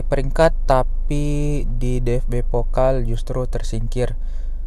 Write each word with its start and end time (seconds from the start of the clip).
naik 0.00 0.16
peringkat 0.16 0.56
tapi 0.64 1.68
di 1.76 2.00
DFB 2.00 2.48
Pokal 2.48 3.04
justru 3.04 3.44
tersingkir. 3.44 4.16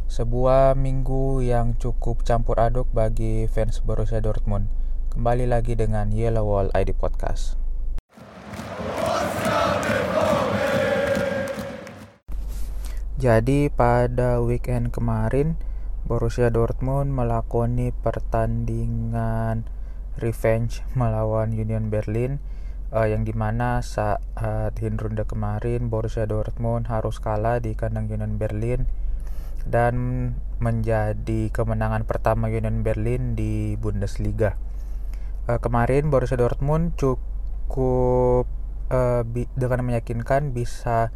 Sebuah 0.05 0.77
minggu 0.77 1.41
yang 1.41 1.73
cukup 1.81 2.21
campur 2.21 2.61
aduk 2.61 2.85
bagi 2.93 3.49
fans 3.49 3.81
Borussia 3.81 4.21
Dortmund. 4.21 4.69
Kembali 5.09 5.49
lagi 5.49 5.73
dengan 5.73 6.13
Yellow 6.13 6.45
Wall 6.45 6.69
ID 6.77 6.93
Podcast. 6.93 7.57
Jadi 13.17 13.73
pada 13.73 14.37
weekend 14.37 14.93
kemarin 14.93 15.57
Borussia 16.05 16.53
Dortmund 16.53 17.09
melakoni 17.09 17.89
pertandingan 17.89 19.65
revenge 20.13 20.85
melawan 20.93 21.57
Union 21.57 21.89
Berlin 21.89 22.37
uh, 22.93 23.07
yang 23.09 23.25
di 23.25 23.33
mana 23.33 23.81
saat 23.81 24.77
in 24.79 25.01
ronde 25.01 25.25
kemarin 25.25 25.89
Borussia 25.89 26.29
Dortmund 26.29 26.87
harus 26.87 27.17
kalah 27.17 27.57
di 27.57 27.73
kandang 27.73 28.07
Union 28.07 28.37
Berlin 28.37 28.85
dan 29.65 29.95
menjadi 30.61 31.49
kemenangan 31.49 32.05
pertama 32.05 32.47
Union 32.47 32.85
Berlin 32.85 33.33
di 33.33 33.73
Bundesliga. 33.75 34.55
Uh, 35.49 35.59
kemarin 35.59 36.07
Borussia 36.07 36.37
Dortmund 36.39 36.95
cukup 36.95 38.45
uh, 38.93 39.23
dengan 39.57 39.81
meyakinkan 39.83 40.53
bisa 40.53 41.11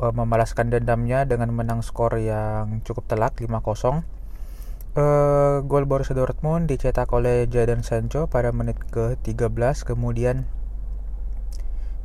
uh, 0.00 0.10
membalaskan 0.10 0.72
dendamnya 0.72 1.28
dengan 1.28 1.52
menang 1.54 1.84
skor 1.84 2.16
yang 2.18 2.80
cukup 2.82 3.06
telak 3.06 3.36
5-0. 3.38 4.02
Uh, 4.90 5.62
gol 5.70 5.86
Borussia 5.86 6.18
Dortmund 6.18 6.66
dicetak 6.66 7.14
oleh 7.14 7.46
Jadon 7.46 7.86
Sancho 7.86 8.26
pada 8.26 8.50
menit 8.50 8.74
ke-13 8.90 9.86
kemudian 9.86 10.50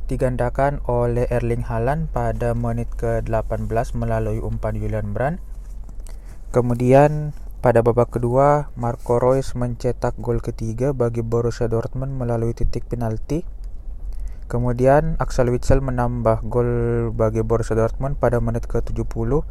digandakan 0.06 0.78
oleh 0.86 1.26
Erling 1.26 1.66
Haaland 1.66 2.10
pada 2.14 2.54
menit 2.54 2.86
ke-18 2.94 3.94
melalui 3.98 4.38
umpan 4.38 4.78
Julian 4.78 5.10
Brand. 5.10 5.42
Kemudian 6.54 7.34
pada 7.58 7.82
babak 7.82 8.14
kedua, 8.14 8.70
Marco 8.78 9.18
Reus 9.18 9.58
mencetak 9.58 10.14
gol 10.22 10.38
ketiga 10.38 10.94
bagi 10.94 11.26
Borussia 11.26 11.66
Dortmund 11.66 12.14
melalui 12.14 12.54
titik 12.54 12.86
penalti. 12.86 13.42
Kemudian 14.46 15.18
Axel 15.18 15.50
Witsel 15.50 15.82
menambah 15.82 16.46
gol 16.46 16.70
bagi 17.10 17.42
Borussia 17.42 17.74
Dortmund 17.74 18.22
pada 18.22 18.38
menit 18.38 18.70
ke-70. 18.70 19.42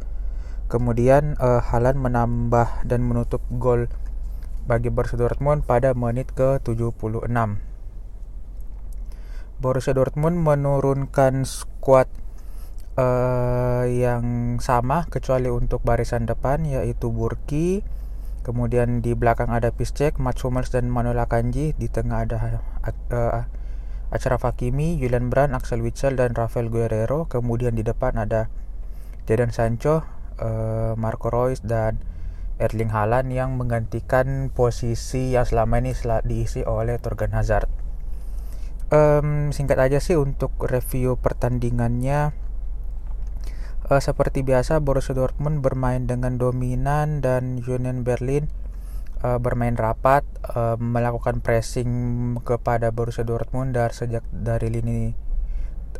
Kemudian 0.72 1.36
uh, 1.36 1.60
Haaland 1.60 2.00
menambah 2.00 2.88
dan 2.88 3.04
menutup 3.04 3.44
gol 3.60 3.92
bagi 4.64 4.88
Borussia 4.88 5.20
Dortmund 5.20 5.68
pada 5.68 5.92
menit 5.92 6.32
ke-76. 6.32 7.28
Borussia 9.56 9.96
Dortmund 9.96 10.36
menurunkan 10.44 11.48
skuad 11.48 12.12
uh, 13.00 13.88
yang 13.88 14.56
sama 14.60 15.08
kecuali 15.08 15.48
untuk 15.48 15.80
barisan 15.80 16.28
depan 16.28 16.68
yaitu 16.68 17.08
Burki. 17.08 17.80
Kemudian 18.44 19.00
di 19.00 19.16
belakang 19.16 19.50
ada 19.50 19.72
Piszczek, 19.72 20.20
Mats 20.20 20.44
Hummels 20.44 20.70
dan 20.70 20.92
Manuel 20.92 21.24
Akanji. 21.24 21.72
Di 21.72 21.88
tengah 21.88 22.28
ada 22.28 22.60
uh, 23.10 23.42
Achraf 24.12 24.44
Hakimi, 24.44 25.00
Julian 25.00 25.32
Brand, 25.32 25.56
Axel 25.56 25.80
Witsel 25.80 26.20
dan 26.20 26.36
Rafael 26.36 26.68
Guerrero. 26.68 27.24
Kemudian 27.26 27.74
di 27.74 27.82
depan 27.82 28.20
ada 28.20 28.52
Jadon 29.24 29.56
Sancho, 29.56 30.04
uh, 30.38 30.92
Marco 31.00 31.32
Reus 31.32 31.64
dan 31.64 31.98
Erling 32.60 32.92
Haaland 32.92 33.32
yang 33.32 33.56
menggantikan 33.56 34.52
posisi 34.52 35.32
yang 35.32 35.48
selama 35.48 35.80
ini 35.80 35.96
diisi 36.28 36.60
oleh 36.62 37.00
Torgan 37.00 37.32
Hazard 37.32 37.85
um, 38.90 39.50
singkat 39.50 39.78
aja 39.80 39.98
sih 39.98 40.18
untuk 40.18 40.54
review 40.62 41.18
pertandingannya. 41.18 42.34
Uh, 43.86 44.02
seperti 44.02 44.42
biasa 44.42 44.82
Borussia 44.82 45.14
Dortmund 45.14 45.62
bermain 45.62 46.10
dengan 46.10 46.42
dominan 46.42 47.22
dan 47.22 47.62
Union 47.62 48.02
Berlin 48.02 48.50
uh, 49.22 49.38
bermain 49.38 49.78
rapat 49.78 50.26
uh, 50.42 50.74
melakukan 50.76 51.38
pressing 51.38 51.88
kepada 52.42 52.90
Borussia 52.90 53.22
Dortmund 53.22 53.78
dari 53.78 53.94
sejak 53.94 54.26
dari 54.34 54.68
lini 54.74 55.14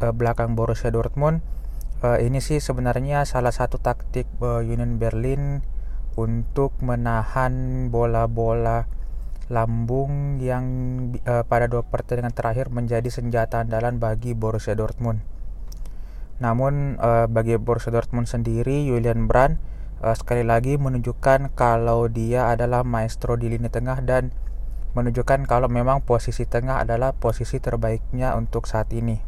uh, 0.03 0.11
belakang 0.11 0.59
Borussia 0.59 0.91
Dortmund. 0.91 1.41
Uh, 2.03 2.21
ini 2.21 2.44
sih 2.44 2.61
sebenarnya 2.61 3.25
salah 3.25 3.55
satu 3.55 3.81
taktik 3.81 4.28
uh, 4.44 4.61
Union 4.61 5.00
Berlin 5.00 5.65
untuk 6.16 6.77
menahan 6.81 7.87
bola-bola 7.88 8.88
lambung 9.47 10.43
yang 10.43 10.65
uh, 11.23 11.47
pada 11.47 11.71
dua 11.71 11.87
pertandingan 11.87 12.34
terakhir 12.34 12.67
menjadi 12.69 13.07
senjata 13.07 13.62
andalan 13.62 14.03
bagi 14.03 14.34
Borussia 14.34 14.75
Dortmund. 14.75 15.23
Namun 16.43 16.99
uh, 16.99 17.31
bagi 17.31 17.55
Borussia 17.56 17.95
Dortmund 17.95 18.27
sendiri, 18.27 18.91
Julian 18.91 19.31
Brand 19.31 19.56
uh, 20.03 20.12
sekali 20.19 20.43
lagi 20.43 20.75
menunjukkan 20.77 21.55
kalau 21.55 22.11
dia 22.11 22.51
adalah 22.51 22.83
maestro 22.83 23.39
di 23.39 23.47
lini 23.47 23.71
tengah 23.71 24.03
dan 24.03 24.35
menunjukkan 24.99 25.45
kalau 25.45 25.69
memang 25.69 26.03
posisi 26.03 26.49
tengah 26.49 26.83
adalah 26.83 27.12
posisi 27.15 27.61
terbaiknya 27.62 28.35
untuk 28.35 28.67
saat 28.67 28.91
ini. 28.97 29.21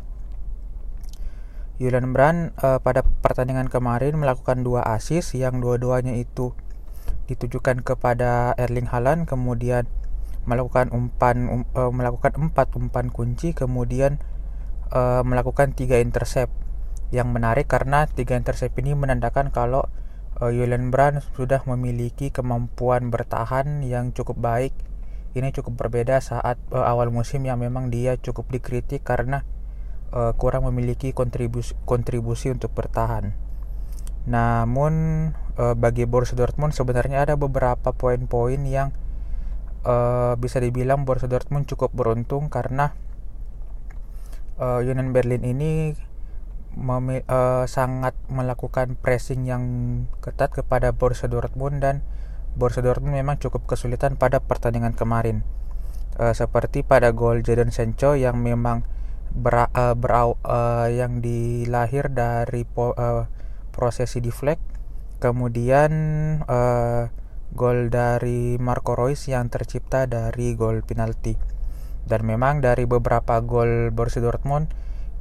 Julian 1.78 2.11
Brand 2.11 2.59
uh, 2.59 2.83
pada 2.83 3.07
pertandingan 3.07 3.71
kemarin 3.71 4.19
melakukan 4.19 4.67
dua 4.67 4.83
assist 4.83 5.39
yang 5.39 5.62
dua-duanya 5.62 6.19
itu 6.19 6.51
ditujukan 7.31 7.87
kepada 7.87 8.57
Erling 8.59 8.91
Haaland 8.91 9.28
kemudian 9.28 9.87
melakukan 10.48 10.88
umpan 10.88 11.36
um, 11.53 11.62
uh, 11.76 11.92
melakukan 11.92 12.32
empat 12.41 12.72
umpan 12.72 13.12
kunci 13.12 13.53
kemudian 13.53 14.16
uh, 14.88 15.20
melakukan 15.20 15.76
tiga 15.76 16.00
intercept. 16.00 16.50
Yang 17.12 17.28
menarik 17.28 17.66
karena 17.69 18.09
tiga 18.09 18.36
intercept 18.36 18.72
ini 18.81 18.97
menandakan 18.97 19.53
kalau 19.53 19.84
uh, 20.41 20.48
Julian 20.48 20.88
Brand 20.88 21.20
sudah 21.36 21.60
memiliki 21.69 22.32
kemampuan 22.32 23.12
bertahan 23.12 23.84
yang 23.84 24.16
cukup 24.16 24.41
baik. 24.41 24.72
Ini 25.36 25.53
cukup 25.53 25.76
berbeda 25.76 26.25
saat 26.25 26.56
uh, 26.72 26.88
awal 26.88 27.12
musim 27.12 27.44
yang 27.44 27.60
memang 27.60 27.92
dia 27.92 28.16
cukup 28.16 28.48
dikritik 28.48 29.04
karena 29.04 29.44
uh, 30.16 30.32
kurang 30.36 30.65
memiliki 30.65 31.12
kontribusi 31.12 31.76
kontribusi 31.84 32.48
untuk 32.48 32.72
bertahan. 32.72 33.36
Namun 34.28 34.92
bagi 35.59 36.06
Borussia 36.06 36.38
Dortmund 36.38 36.70
sebenarnya 36.70 37.26
ada 37.26 37.34
beberapa 37.34 37.91
poin-poin 37.91 38.62
yang 38.62 38.94
uh, 39.84 40.34
bisa 40.41 40.59
dibilang 40.59 41.05
Borussia 41.05 41.31
Dortmund 41.31 41.69
cukup 41.69 41.94
beruntung 41.94 42.49
karena 42.49 42.94
uh, 44.59 44.81
Union 44.83 45.15
Berlin 45.15 45.44
ini 45.44 45.94
uh, 46.78 47.65
sangat 47.66 48.15
melakukan 48.31 48.94
pressing 48.99 49.47
yang 49.47 49.65
ketat 50.22 50.55
kepada 50.55 50.94
Borussia 50.94 51.27
Dortmund 51.31 51.83
dan 51.83 52.06
Borussia 52.59 52.83
Dortmund 52.83 53.15
memang 53.15 53.39
cukup 53.39 53.66
kesulitan 53.71 54.19
pada 54.19 54.43
pertandingan 54.43 54.94
kemarin. 54.94 55.47
Uh, 56.19 56.34
seperti 56.34 56.83
pada 56.83 57.15
gol 57.15 57.47
Jadon 57.47 57.71
Sancho 57.71 58.19
yang 58.19 58.43
memang 58.43 58.83
ber, 59.31 59.71
uh, 59.71 59.95
ber, 59.95 60.34
uh, 60.43 60.91
yang 60.91 61.22
dilahir 61.22 62.10
dari 62.10 62.66
po, 62.66 62.91
uh, 62.99 63.31
prosesi 63.71 64.19
deflect, 64.19 64.59
kemudian 65.22 65.91
uh, 66.50 67.06
gol 67.53 67.88
dari 67.88 68.56
Marco 68.60 68.92
Reus 68.98 69.28
yang 69.28 69.48
tercipta 69.48 70.04
dari 70.04 70.53
gol 70.59 70.84
penalti. 70.84 71.36
Dan 72.09 72.25
memang 72.25 72.64
dari 72.64 72.88
beberapa 72.88 73.41
gol 73.44 73.92
Borussia 73.92 74.25
Dortmund 74.25 74.72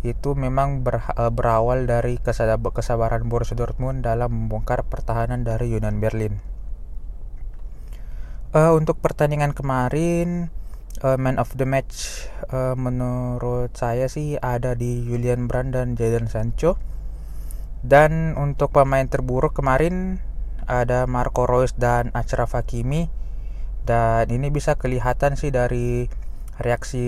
itu 0.06 0.38
memang 0.38 0.86
uh, 0.86 1.32
berawal 1.34 1.90
dari 1.90 2.22
kesabaran 2.22 3.28
Borussia 3.28 3.58
Dortmund 3.58 4.06
dalam 4.06 4.30
membongkar 4.48 4.86
pertahanan 4.86 5.44
dari 5.44 5.74
Union 5.74 5.98
Berlin. 5.98 6.40
Uh, 8.56 8.72
untuk 8.78 9.04
pertandingan 9.04 9.52
kemarin, 9.52 10.48
uh, 11.04 11.20
man 11.20 11.36
of 11.42 11.52
the 11.60 11.68
match 11.68 12.26
uh, 12.54 12.78
menurut 12.78 13.74
saya 13.76 14.08
sih 14.08 14.40
ada 14.40 14.74
di 14.74 15.04
Julian 15.04 15.50
Brand 15.52 15.76
dan 15.76 16.00
Jadon 16.00 16.32
Sancho. 16.32 16.80
Dan 17.84 18.34
untuk 18.40 18.74
pemain 18.74 19.06
terburuk 19.06 19.54
kemarin 19.54 20.18
ada 20.68 21.08
Marco 21.08 21.48
Reus 21.48 21.74
dan 21.80 22.12
Achraf 22.12 22.54
Hakimi. 22.54 23.08
Dan 23.88 24.28
ini 24.28 24.52
bisa 24.52 24.76
kelihatan 24.76 25.40
sih 25.40 25.50
dari 25.50 26.12
reaksi 26.60 27.08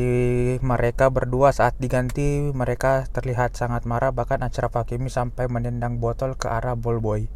mereka 0.64 1.12
berdua 1.12 1.52
saat 1.52 1.76
diganti. 1.78 2.56
Mereka 2.56 3.12
terlihat 3.12 3.60
sangat 3.60 3.84
marah 3.84 4.16
bahkan 4.16 4.40
Achraf 4.42 4.74
Hakimi 4.74 5.12
sampai 5.12 5.52
menendang 5.52 6.00
botol 6.00 6.40
ke 6.40 6.48
arah 6.48 6.80
ball 6.80 7.04
boy. 7.04 7.28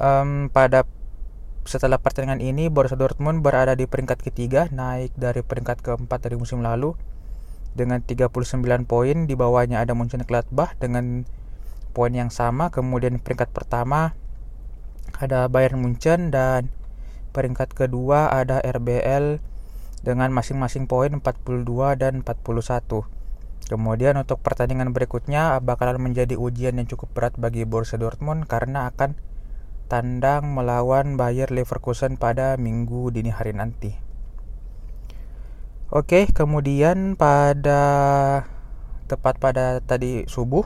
Um, 0.00 0.48
pada 0.48 0.88
setelah 1.68 2.00
pertandingan 2.00 2.40
ini 2.40 2.72
Borussia 2.72 2.96
Dortmund 2.96 3.44
berada 3.44 3.76
di 3.76 3.84
peringkat 3.84 4.24
ketiga 4.24 4.72
naik 4.72 5.12
dari 5.12 5.44
peringkat 5.44 5.84
keempat 5.84 6.24
dari 6.24 6.40
musim 6.40 6.64
lalu. 6.64 6.96
Dengan 7.70 8.02
39 8.02 8.34
poin 8.88 9.30
di 9.30 9.38
bawahnya 9.38 9.78
ada 9.78 9.94
Mönchengladbach 9.94 10.74
dengan 10.80 11.28
poin 11.92 12.10
yang 12.10 12.32
sama. 12.32 12.72
Kemudian 12.72 13.20
peringkat 13.20 13.52
pertama 13.52 14.16
ada 15.18 15.50
Bayern 15.50 15.82
Munchen 15.82 16.30
dan 16.30 16.70
peringkat 17.34 17.74
kedua 17.74 18.30
ada 18.30 18.62
RBL 18.62 19.42
dengan 20.06 20.30
masing-masing 20.32 20.86
poin 20.86 21.10
42 21.18 21.66
dan 21.98 22.22
41. 22.22 23.06
Kemudian 23.70 24.18
untuk 24.18 24.42
pertandingan 24.42 24.90
berikutnya 24.90 25.58
bakalan 25.62 26.02
menjadi 26.02 26.34
ujian 26.34 26.78
yang 26.80 26.88
cukup 26.90 27.14
berat 27.14 27.34
bagi 27.38 27.62
Borussia 27.62 28.00
Dortmund 28.00 28.50
karena 28.50 28.90
akan 28.90 29.14
tandang 29.86 30.54
melawan 30.54 31.18
Bayer 31.18 31.50
Leverkusen 31.50 32.18
pada 32.18 32.58
minggu 32.58 33.10
dini 33.14 33.30
hari 33.30 33.54
nanti. 33.54 33.94
Oke, 35.90 36.30
kemudian 36.30 37.18
pada 37.18 37.82
tepat 39.10 39.42
pada 39.42 39.82
tadi 39.82 40.22
subuh 40.30 40.62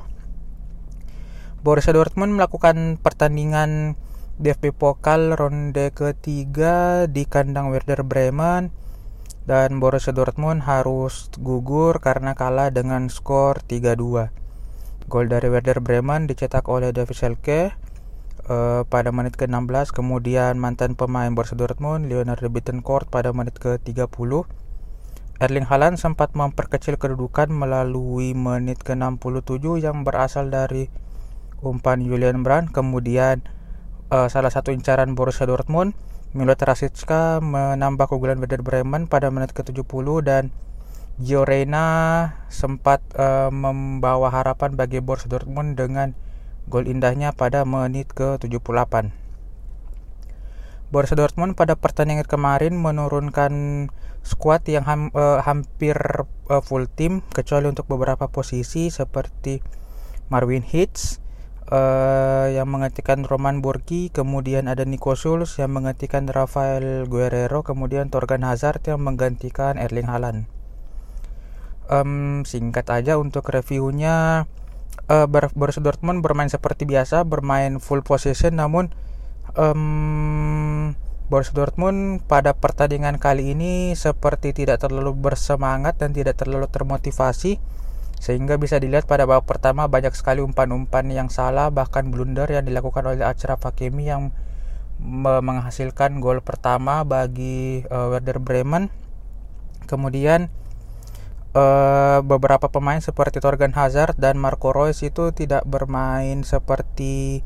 Borussia 1.64 1.96
Dortmund 1.96 2.36
melakukan 2.36 3.00
pertandingan 3.00 3.96
DFB 4.34 4.74
Pokal 4.74 5.38
ronde 5.38 5.94
ketiga 5.94 7.06
di 7.06 7.22
kandang 7.22 7.70
Werder 7.70 8.02
Bremen 8.02 8.74
dan 9.46 9.78
Borussia 9.78 10.10
Dortmund 10.10 10.66
harus 10.66 11.30
gugur 11.38 12.02
karena 12.02 12.34
kalah 12.34 12.74
dengan 12.74 13.06
skor 13.06 13.62
3-2. 13.62 14.34
Gol 15.06 15.26
dari 15.30 15.46
Werder 15.46 15.78
Bremen 15.78 16.26
dicetak 16.26 16.66
oleh 16.66 16.90
David 16.90 17.14
Selke 17.14 17.78
uh, 18.50 18.82
pada 18.90 19.14
menit 19.14 19.38
ke-16, 19.38 19.94
kemudian 19.94 20.58
mantan 20.58 20.98
pemain 20.98 21.30
Borussia 21.30 21.54
Dortmund 21.54 22.10
Leonardo 22.10 22.50
Bittencourt 22.50 23.06
pada 23.06 23.30
menit 23.30 23.54
ke-30. 23.62 24.10
Erling 25.38 25.66
Haaland 25.70 25.94
sempat 25.94 26.34
memperkecil 26.34 26.98
kedudukan 26.98 27.54
melalui 27.54 28.34
menit 28.34 28.82
ke-67 28.82 29.62
yang 29.78 30.02
berasal 30.02 30.50
dari 30.50 30.90
umpan 31.62 32.02
Julian 32.02 32.42
Brandt, 32.42 32.74
kemudian 32.74 33.46
uh, 34.14 34.30
salah 34.30 34.54
satu 34.54 34.70
incaran 34.70 35.18
Borussia 35.18 35.50
Dortmund 35.50 35.98
Milo 36.34 36.54
Terasicka 36.54 37.42
menambah 37.42 38.06
keunggulan 38.10 38.38
Werder 38.38 38.62
Bremen 38.62 39.10
pada 39.10 39.30
menit 39.30 39.54
ke-70 39.54 40.06
dan 40.22 40.54
Gio 41.22 41.46
Reyna 41.46 41.86
sempat 42.50 42.98
uh, 43.14 43.50
membawa 43.54 44.34
harapan 44.34 44.74
bagi 44.74 44.98
Borussia 44.98 45.30
Dortmund 45.30 45.78
dengan 45.78 46.18
gol 46.66 46.90
indahnya 46.90 47.30
pada 47.30 47.62
menit 47.62 48.10
ke-78. 48.18 49.14
Borussia 50.90 51.14
Dortmund 51.14 51.54
pada 51.54 51.78
pertandingan 51.78 52.26
kemarin 52.26 52.74
menurunkan 52.82 53.52
skuad 54.26 54.66
yang 54.66 54.82
ham, 54.90 55.14
uh, 55.14 55.38
hampir 55.38 55.94
uh, 56.50 56.58
full 56.58 56.90
tim 56.90 57.22
kecuali 57.30 57.70
untuk 57.70 57.86
beberapa 57.86 58.26
posisi 58.26 58.90
seperti 58.90 59.62
Marvin 60.34 60.66
Hitz, 60.66 61.22
uh, 61.70 62.46
yang 62.52 62.68
menggantikan 62.68 63.24
Roman 63.24 63.64
Burki, 63.64 64.12
kemudian 64.12 64.68
ada 64.68 64.84
Nico 64.84 65.16
Schulz 65.16 65.56
yang 65.56 65.72
menggantikan 65.72 66.28
Rafael 66.28 67.08
Guerrero, 67.08 67.64
kemudian 67.64 68.12
Torgan 68.12 68.44
Hazard 68.44 68.84
yang 68.84 69.00
menggantikan 69.00 69.80
Erling 69.80 70.08
Haaland. 70.10 70.40
Um, 71.88 72.42
singkat 72.48 72.88
aja 72.88 73.20
untuk 73.20 73.48
reviewnya, 73.52 74.48
uh, 75.08 75.26
Borussia 75.28 75.84
Dortmund 75.84 76.24
bermain 76.24 76.48
seperti 76.48 76.88
biasa, 76.88 77.24
bermain 77.24 77.80
full 77.80 78.00
possession, 78.00 78.56
namun 78.56 78.92
um, 79.56 80.96
Borussia 81.28 81.56
Dortmund 81.56 82.20
pada 82.24 82.52
pertandingan 82.52 83.16
kali 83.16 83.56
ini 83.56 83.96
seperti 83.96 84.52
tidak 84.52 84.84
terlalu 84.84 85.16
bersemangat 85.16 85.96
dan 85.96 86.12
tidak 86.12 86.36
terlalu 86.36 86.68
termotivasi 86.68 87.60
sehingga 88.24 88.56
bisa 88.56 88.80
dilihat 88.80 89.04
pada 89.04 89.28
babak 89.28 89.44
pertama 89.44 89.84
banyak 89.84 90.16
sekali 90.16 90.40
umpan-umpan 90.40 91.12
yang 91.12 91.28
salah 91.28 91.68
bahkan 91.68 92.08
blunder 92.08 92.48
yang 92.48 92.64
dilakukan 92.64 93.04
oleh 93.04 93.20
Achraf 93.20 93.60
Hakimi 93.60 94.08
yang 94.08 94.32
menghasilkan 95.44 96.24
gol 96.24 96.40
pertama 96.40 97.04
bagi 97.04 97.84
uh, 97.92 98.16
Werder 98.16 98.40
Bremen. 98.40 98.88
Kemudian 99.84 100.48
uh, 101.52 102.24
beberapa 102.24 102.72
pemain 102.72 102.96
seperti 103.04 103.44
Torgan 103.44 103.76
Hazard 103.76 104.16
dan 104.16 104.40
Marco 104.40 104.72
Reus 104.72 105.04
itu 105.04 105.28
tidak 105.36 105.68
bermain 105.68 106.40
seperti 106.48 107.44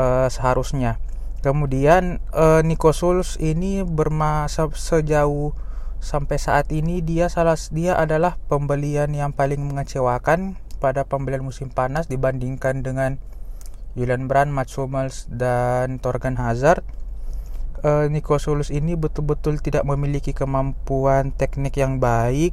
uh, 0.00 0.32
seharusnya. 0.32 0.96
Kemudian 1.44 2.24
uh, 2.32 2.64
Nico 2.64 2.96
Schulz 2.96 3.36
ini 3.36 3.84
bermasa 3.84 4.64
sejauh 4.72 5.52
sampai 6.00 6.40
saat 6.40 6.72
ini 6.72 7.04
dia 7.04 7.28
salah 7.28 7.60
dia 7.70 7.94
adalah 7.94 8.40
pembelian 8.48 9.12
yang 9.12 9.30
paling 9.36 9.60
mengecewakan 9.60 10.56
pada 10.80 11.04
pembelian 11.04 11.44
musim 11.44 11.68
panas 11.68 12.08
dibandingkan 12.08 12.80
dengan 12.80 13.20
Julian 13.94 14.26
Brand, 14.26 14.48
Mats 14.48 14.74
Hummels 14.80 15.28
dan 15.28 16.00
Torgan 16.00 16.40
Hazard. 16.40 16.82
Uh, 17.80 18.08
Nico 18.12 18.36
Schulz 18.36 18.68
ini 18.68 18.92
betul-betul 18.92 19.56
tidak 19.60 19.88
memiliki 19.88 20.36
kemampuan 20.36 21.32
teknik 21.32 21.80
yang 21.80 21.96
baik 21.96 22.52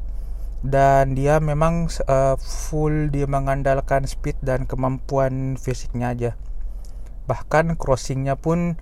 dan 0.63 1.13
dia 1.13 1.37
memang 1.43 1.91
uh, 2.07 2.39
full 2.39 3.11
dia 3.11 3.27
mengandalkan 3.29 4.07
speed 4.07 4.39
dan 4.39 4.63
kemampuan 4.63 5.59
fisiknya 5.59 6.15
aja. 6.15 6.31
Bahkan 7.27 7.75
crossingnya 7.75 8.39
pun 8.39 8.79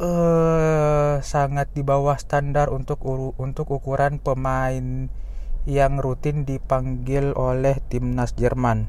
uh, 0.00 1.20
sangat 1.24 1.72
di 1.72 1.80
bawah 1.80 2.16
standar 2.20 2.68
untuk 2.72 3.04
untuk 3.40 3.66
ukuran 3.72 4.20
pemain 4.20 5.08
yang 5.66 5.98
rutin 5.98 6.46
dipanggil 6.46 7.34
oleh 7.34 7.82
timnas 7.90 8.36
Jerman. 8.38 8.86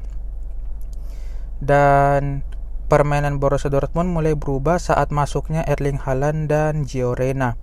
Dan 1.58 2.46
permainan 2.86 3.42
Borussia 3.42 3.68
Dortmund 3.68 4.14
mulai 4.14 4.38
berubah 4.38 4.78
saat 4.78 5.10
masuknya 5.10 5.66
Erling 5.66 5.98
Haaland 5.98 6.46
dan 6.46 6.86
Gio 6.86 7.18
Reyna. 7.18 7.58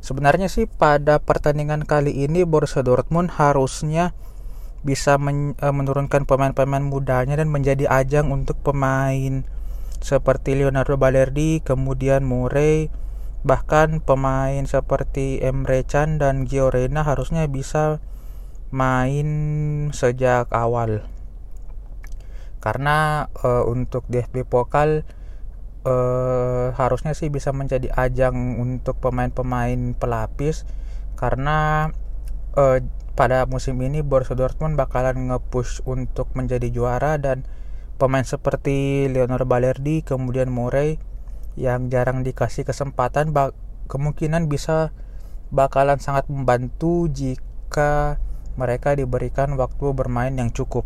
Sebenarnya 0.00 0.48
sih 0.48 0.64
pada 0.64 1.20
pertandingan 1.20 1.84
kali 1.84 2.24
ini 2.24 2.48
Borussia 2.48 2.80
Dortmund 2.80 3.36
harusnya 3.36 4.16
bisa 4.86 5.18
men 5.18 5.58
eh, 5.58 5.74
menurunkan 5.74 6.24
pemain-pemain 6.24 6.84
mudanya 6.84 7.36
dan 7.36 7.50
menjadi 7.50 7.90
ajang 7.90 8.30
untuk 8.30 8.56
pemain 8.62 9.44
seperti 10.00 10.58
Leonardo 10.58 10.96
Balerdi, 11.00 11.60
kemudian 11.64 12.24
Murray, 12.24 12.88
bahkan 13.46 14.02
pemain 14.02 14.66
seperti 14.66 15.38
Emre 15.38 15.86
Can 15.86 16.18
dan 16.18 16.50
Gio 16.50 16.74
Reyna 16.74 17.06
harusnya 17.06 17.46
bisa 17.46 18.02
main 18.74 19.28
sejak 19.94 20.50
awal. 20.50 21.06
Karena 22.58 23.30
e, 23.38 23.48
untuk 23.70 24.02
DFB 24.10 24.42
Pokal 24.50 25.06
e, 25.86 25.94
harusnya 26.74 27.14
sih 27.14 27.30
bisa 27.30 27.54
menjadi 27.54 27.86
ajang 27.94 28.58
untuk 28.58 28.98
pemain-pemain 28.98 29.94
pelapis 29.94 30.66
karena 31.14 31.90
e, 32.58 32.82
pada 33.16 33.46
musim 33.46 33.78
ini 33.80 34.02
Borussia 34.02 34.36
Dortmund 34.36 34.74
bakalan 34.74 35.32
nge-push 35.32 35.86
untuk 35.86 36.34
menjadi 36.34 36.68
juara 36.68 37.16
dan 37.16 37.46
pemain 37.96 38.24
seperti 38.24 39.08
Leonardo 39.08 39.48
Balerdi 39.48 40.04
kemudian 40.04 40.52
Murray 40.52 41.00
yang 41.56 41.88
jarang 41.88 42.20
dikasih 42.20 42.68
kesempatan 42.68 43.32
kemungkinan 43.88 44.52
bisa 44.52 44.92
bakalan 45.48 45.96
sangat 45.96 46.28
membantu 46.28 47.08
jika 47.08 48.20
mereka 48.60 48.92
diberikan 48.96 49.56
waktu 49.56 49.92
bermain 49.96 50.36
yang 50.36 50.52
cukup. 50.52 50.84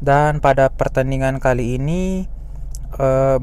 Dan 0.00 0.40
pada 0.40 0.72
pertandingan 0.72 1.44
kali 1.44 1.76
ini 1.76 2.24
uh, 2.96 3.36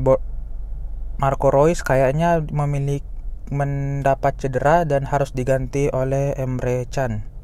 Marco 1.22 1.53
Reus 1.53 1.86
kayaknya 1.86 2.41
memiliki 2.50 3.05
mendapat 3.48 4.36
cedera 4.41 4.84
dan 4.84 5.07
harus 5.07 5.31
diganti 5.31 5.88
oleh 5.93 6.36
Emre 6.36 6.84
Can. 6.89 7.37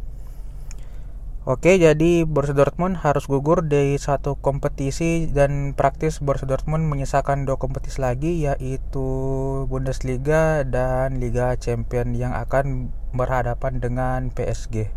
Oke, 1.43 1.75
jadi 1.75 2.23
Borussia 2.23 2.55
Dortmund 2.55 3.03
harus 3.03 3.27
gugur 3.27 3.67
dari 3.67 3.99
satu 3.99 4.39
kompetisi 4.39 5.27
dan 5.27 5.75
praktis 5.75 6.23
Borussia 6.23 6.47
Dortmund 6.47 6.87
menyisakan 6.87 7.43
dua 7.43 7.59
kompetisi 7.59 7.99
lagi 7.99 8.47
yaitu 8.47 9.03
Bundesliga 9.67 10.63
dan 10.63 11.19
Liga 11.19 11.59
Champions 11.59 12.15
yang 12.15 12.31
akan 12.31 12.95
berhadapan 13.11 13.83
dengan 13.83 14.31
PSG. 14.31 14.87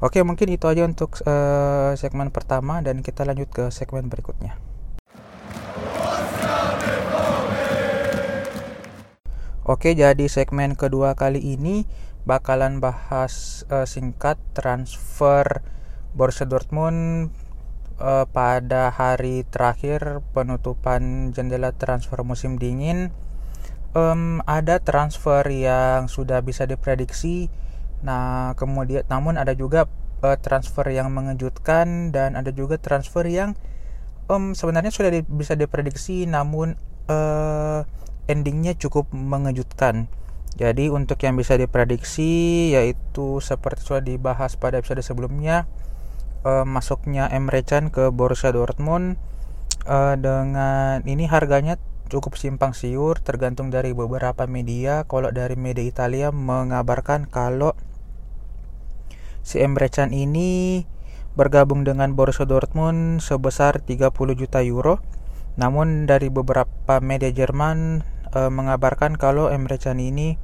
Oke, 0.00 0.24
mungkin 0.24 0.48
itu 0.48 0.64
aja 0.72 0.88
untuk 0.88 1.20
uh, 1.28 1.92
segmen 2.00 2.32
pertama 2.32 2.80
dan 2.80 3.04
kita 3.04 3.28
lanjut 3.28 3.52
ke 3.52 3.68
segmen 3.68 4.08
berikutnya. 4.08 4.56
Oke, 9.68 9.92
jadi 9.92 10.26
segmen 10.32 10.80
kedua 10.80 11.12
kali 11.12 11.38
ini 11.38 11.84
bakalan 12.22 12.78
bahas 12.78 13.66
uh, 13.70 13.86
singkat 13.86 14.38
transfer 14.54 15.64
Borussia 16.14 16.46
Dortmund 16.46 17.32
uh, 17.98 18.26
pada 18.30 18.92
hari 18.92 19.42
terakhir 19.48 20.22
penutupan 20.36 21.32
jendela 21.34 21.74
transfer 21.74 22.20
musim 22.22 22.60
dingin. 22.60 23.10
Um, 23.92 24.40
ada 24.48 24.80
transfer 24.80 25.44
yang 25.52 26.08
sudah 26.08 26.40
bisa 26.40 26.64
diprediksi. 26.64 27.52
Nah, 28.00 28.56
kemudian 28.56 29.04
namun 29.06 29.36
ada 29.36 29.52
juga 29.52 29.84
uh, 30.24 30.38
transfer 30.40 30.88
yang 30.88 31.12
mengejutkan 31.12 32.14
dan 32.14 32.38
ada 32.38 32.50
juga 32.54 32.80
transfer 32.80 33.26
yang 33.28 33.52
um, 34.32 34.56
sebenarnya 34.56 34.94
sudah 34.94 35.10
di, 35.12 35.20
bisa 35.26 35.58
diprediksi 35.58 36.24
namun 36.24 36.78
uh, 37.10 37.84
endingnya 38.30 38.72
cukup 38.78 39.10
mengejutkan. 39.12 40.08
Jadi 40.52 40.92
untuk 40.92 41.16
yang 41.24 41.40
bisa 41.40 41.56
diprediksi 41.56 42.72
yaitu 42.76 43.40
seperti 43.40 43.88
sudah 43.88 44.04
dibahas 44.04 44.60
pada 44.60 44.76
episode 44.80 45.00
sebelumnya 45.00 45.64
uh, 46.44 46.68
masuknya 46.68 47.30
Emre 47.32 47.64
Can 47.64 47.88
ke 47.88 48.12
Borussia 48.12 48.52
Dortmund 48.52 49.16
uh, 49.88 50.14
dengan 50.20 51.00
ini 51.08 51.24
harganya 51.24 51.80
cukup 52.12 52.36
simpang 52.36 52.76
siur 52.76 53.16
tergantung 53.24 53.72
dari 53.72 53.96
beberapa 53.96 54.44
media. 54.44 55.08
Kalau 55.08 55.32
dari 55.32 55.56
media 55.56 55.88
Italia 55.88 56.28
mengabarkan 56.28 57.24
kalau 57.32 57.72
si 59.40 59.64
Emre 59.64 59.88
Can 59.88 60.12
ini 60.12 60.84
bergabung 61.32 61.88
dengan 61.88 62.12
Borussia 62.12 62.44
Dortmund 62.44 63.24
sebesar 63.24 63.80
30 63.80 64.12
juta 64.36 64.60
euro. 64.60 65.00
Namun 65.56 66.04
dari 66.08 66.28
beberapa 66.32 67.00
media 67.00 67.32
Jerman 67.32 68.04
uh, 68.32 68.50
mengabarkan 68.52 69.16
kalau 69.20 69.52
Emre 69.52 69.76
Can 69.76 70.00
ini 70.00 70.36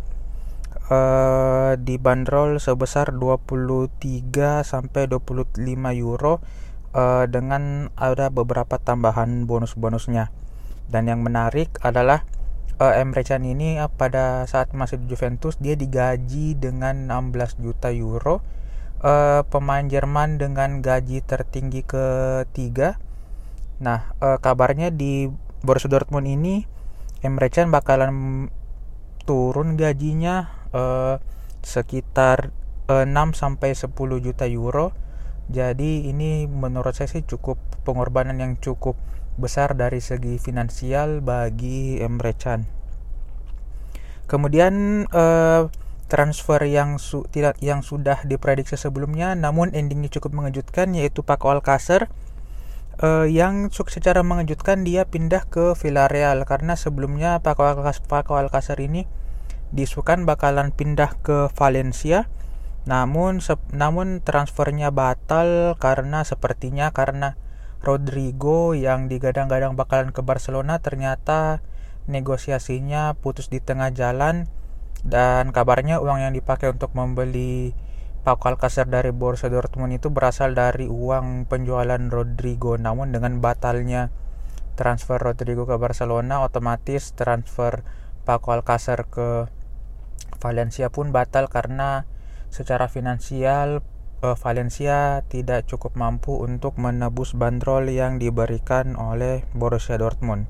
uh, 0.92 1.74
dibanderol 1.76 2.60
sebesar 2.60 3.12
23 3.12 4.64
sampai 4.64 5.08
25 5.08 5.60
euro 6.00 6.40
uh, 6.92 7.24
dengan 7.28 7.92
ada 7.96 8.32
beberapa 8.32 8.80
tambahan 8.80 9.44
bonus-bonusnya. 9.44 10.32
Dan 10.88 11.04
yang 11.04 11.20
menarik 11.20 11.76
adalah 11.84 12.24
uh, 12.80 12.94
Emre 12.96 13.24
Can 13.24 13.44
ini 13.44 13.76
pada 13.96 14.48
saat 14.48 14.72
masih 14.72 15.02
di 15.02 15.06
Juventus 15.12 15.60
dia 15.60 15.76
digaji 15.76 16.56
dengan 16.56 17.08
16 17.10 17.60
juta 17.60 17.92
euro. 17.92 18.40
Uh, 18.98 19.46
pemain 19.46 19.86
Jerman 19.86 20.42
dengan 20.42 20.82
gaji 20.82 21.22
tertinggi 21.22 21.86
ketiga. 21.86 22.98
Nah, 23.78 24.10
uh, 24.18 24.42
kabarnya 24.42 24.90
di 24.90 25.30
Borussia 25.62 25.86
Dortmund 25.86 26.26
ini 26.26 26.66
Emre 27.24 27.50
Can 27.50 27.74
bakalan 27.74 28.48
turun 29.26 29.76
gajinya 29.76 30.48
uh, 30.72 31.18
sekitar 31.60 32.54
uh, 32.88 33.04
6 33.04 33.36
sampai 33.36 33.74
10 33.74 33.92
juta 34.22 34.46
euro 34.46 34.94
jadi 35.48 36.12
ini 36.12 36.44
menurut 36.44 36.92
saya 36.92 37.08
sih 37.08 37.24
cukup 37.24 37.56
pengorbanan 37.88 38.36
yang 38.36 38.52
cukup 38.60 39.00
besar 39.40 39.72
dari 39.72 40.04
segi 40.04 40.36
finansial 40.36 41.24
bagi 41.24 41.96
Emre 42.04 42.36
Can. 42.36 42.68
Kemudian 44.28 45.06
eh, 45.08 45.62
transfer 46.12 46.60
yang 46.68 47.00
su 47.00 47.24
yang 47.64 47.80
sudah 47.80 48.28
diprediksi 48.28 48.76
sebelumnya 48.76 49.32
namun 49.32 49.72
endingnya 49.72 50.12
cukup 50.12 50.36
mengejutkan 50.36 50.92
yaitu 50.92 51.24
Paco 51.24 51.48
Alcacer 51.48 52.12
eh, 53.02 53.26
yang 53.30 53.70
secara 53.70 54.20
mengejutkan 54.26 54.82
dia 54.82 55.06
pindah 55.06 55.46
ke 55.46 55.74
Villarreal 55.78 56.42
karena 56.46 56.74
sebelumnya 56.74 57.38
Paco 57.42 57.66
Alcacer, 57.66 58.04
Paco 58.06 58.34
Alcacer 58.38 58.78
ini 58.82 59.06
disukan 59.70 60.24
bakalan 60.24 60.72
pindah 60.72 61.18
ke 61.20 61.52
Valencia. 61.54 62.26
Namun 62.88 63.44
namun 63.70 64.24
transfernya 64.24 64.88
batal 64.88 65.76
karena 65.76 66.24
sepertinya 66.24 66.88
karena 66.90 67.36
Rodrigo 67.84 68.72
yang 68.74 69.06
digadang-gadang 69.06 69.78
bakalan 69.78 70.10
ke 70.10 70.24
Barcelona 70.24 70.80
ternyata 70.82 71.62
negosiasinya 72.08 73.14
putus 73.20 73.52
di 73.52 73.60
tengah 73.60 73.92
jalan 73.92 74.48
dan 75.06 75.54
kabarnya 75.54 76.02
uang 76.02 76.24
yang 76.24 76.32
dipakai 76.34 76.74
untuk 76.74 76.90
membeli 76.96 77.76
Pau 78.26 78.36
Alcacer 78.36 78.86
dari 78.88 79.14
Borussia 79.14 79.48
Dortmund 79.48 79.94
itu 79.94 80.10
berasal 80.12 80.52
dari 80.52 80.90
uang 80.90 81.46
penjualan 81.46 82.00
Rodrigo 82.10 82.74
namun 82.76 83.14
dengan 83.14 83.38
batalnya 83.38 84.12
transfer 84.74 85.18
Rodrigo 85.18 85.64
ke 85.64 85.74
Barcelona 85.78 86.42
otomatis 86.44 87.14
transfer 87.16 87.82
Pau 88.26 88.42
Alcacer 88.52 89.08
ke 89.08 89.48
Valencia 90.38 90.92
pun 90.92 91.10
batal 91.10 91.50
karena 91.50 92.06
secara 92.48 92.86
finansial 92.88 93.82
uh, 94.22 94.36
Valencia 94.38 95.22
tidak 95.26 95.66
cukup 95.70 95.94
mampu 95.94 96.38
untuk 96.38 96.78
menebus 96.78 97.34
bandrol 97.34 97.86
yang 97.90 98.18
diberikan 98.18 98.98
oleh 98.98 99.46
Borussia 99.54 99.98
Dortmund. 99.98 100.46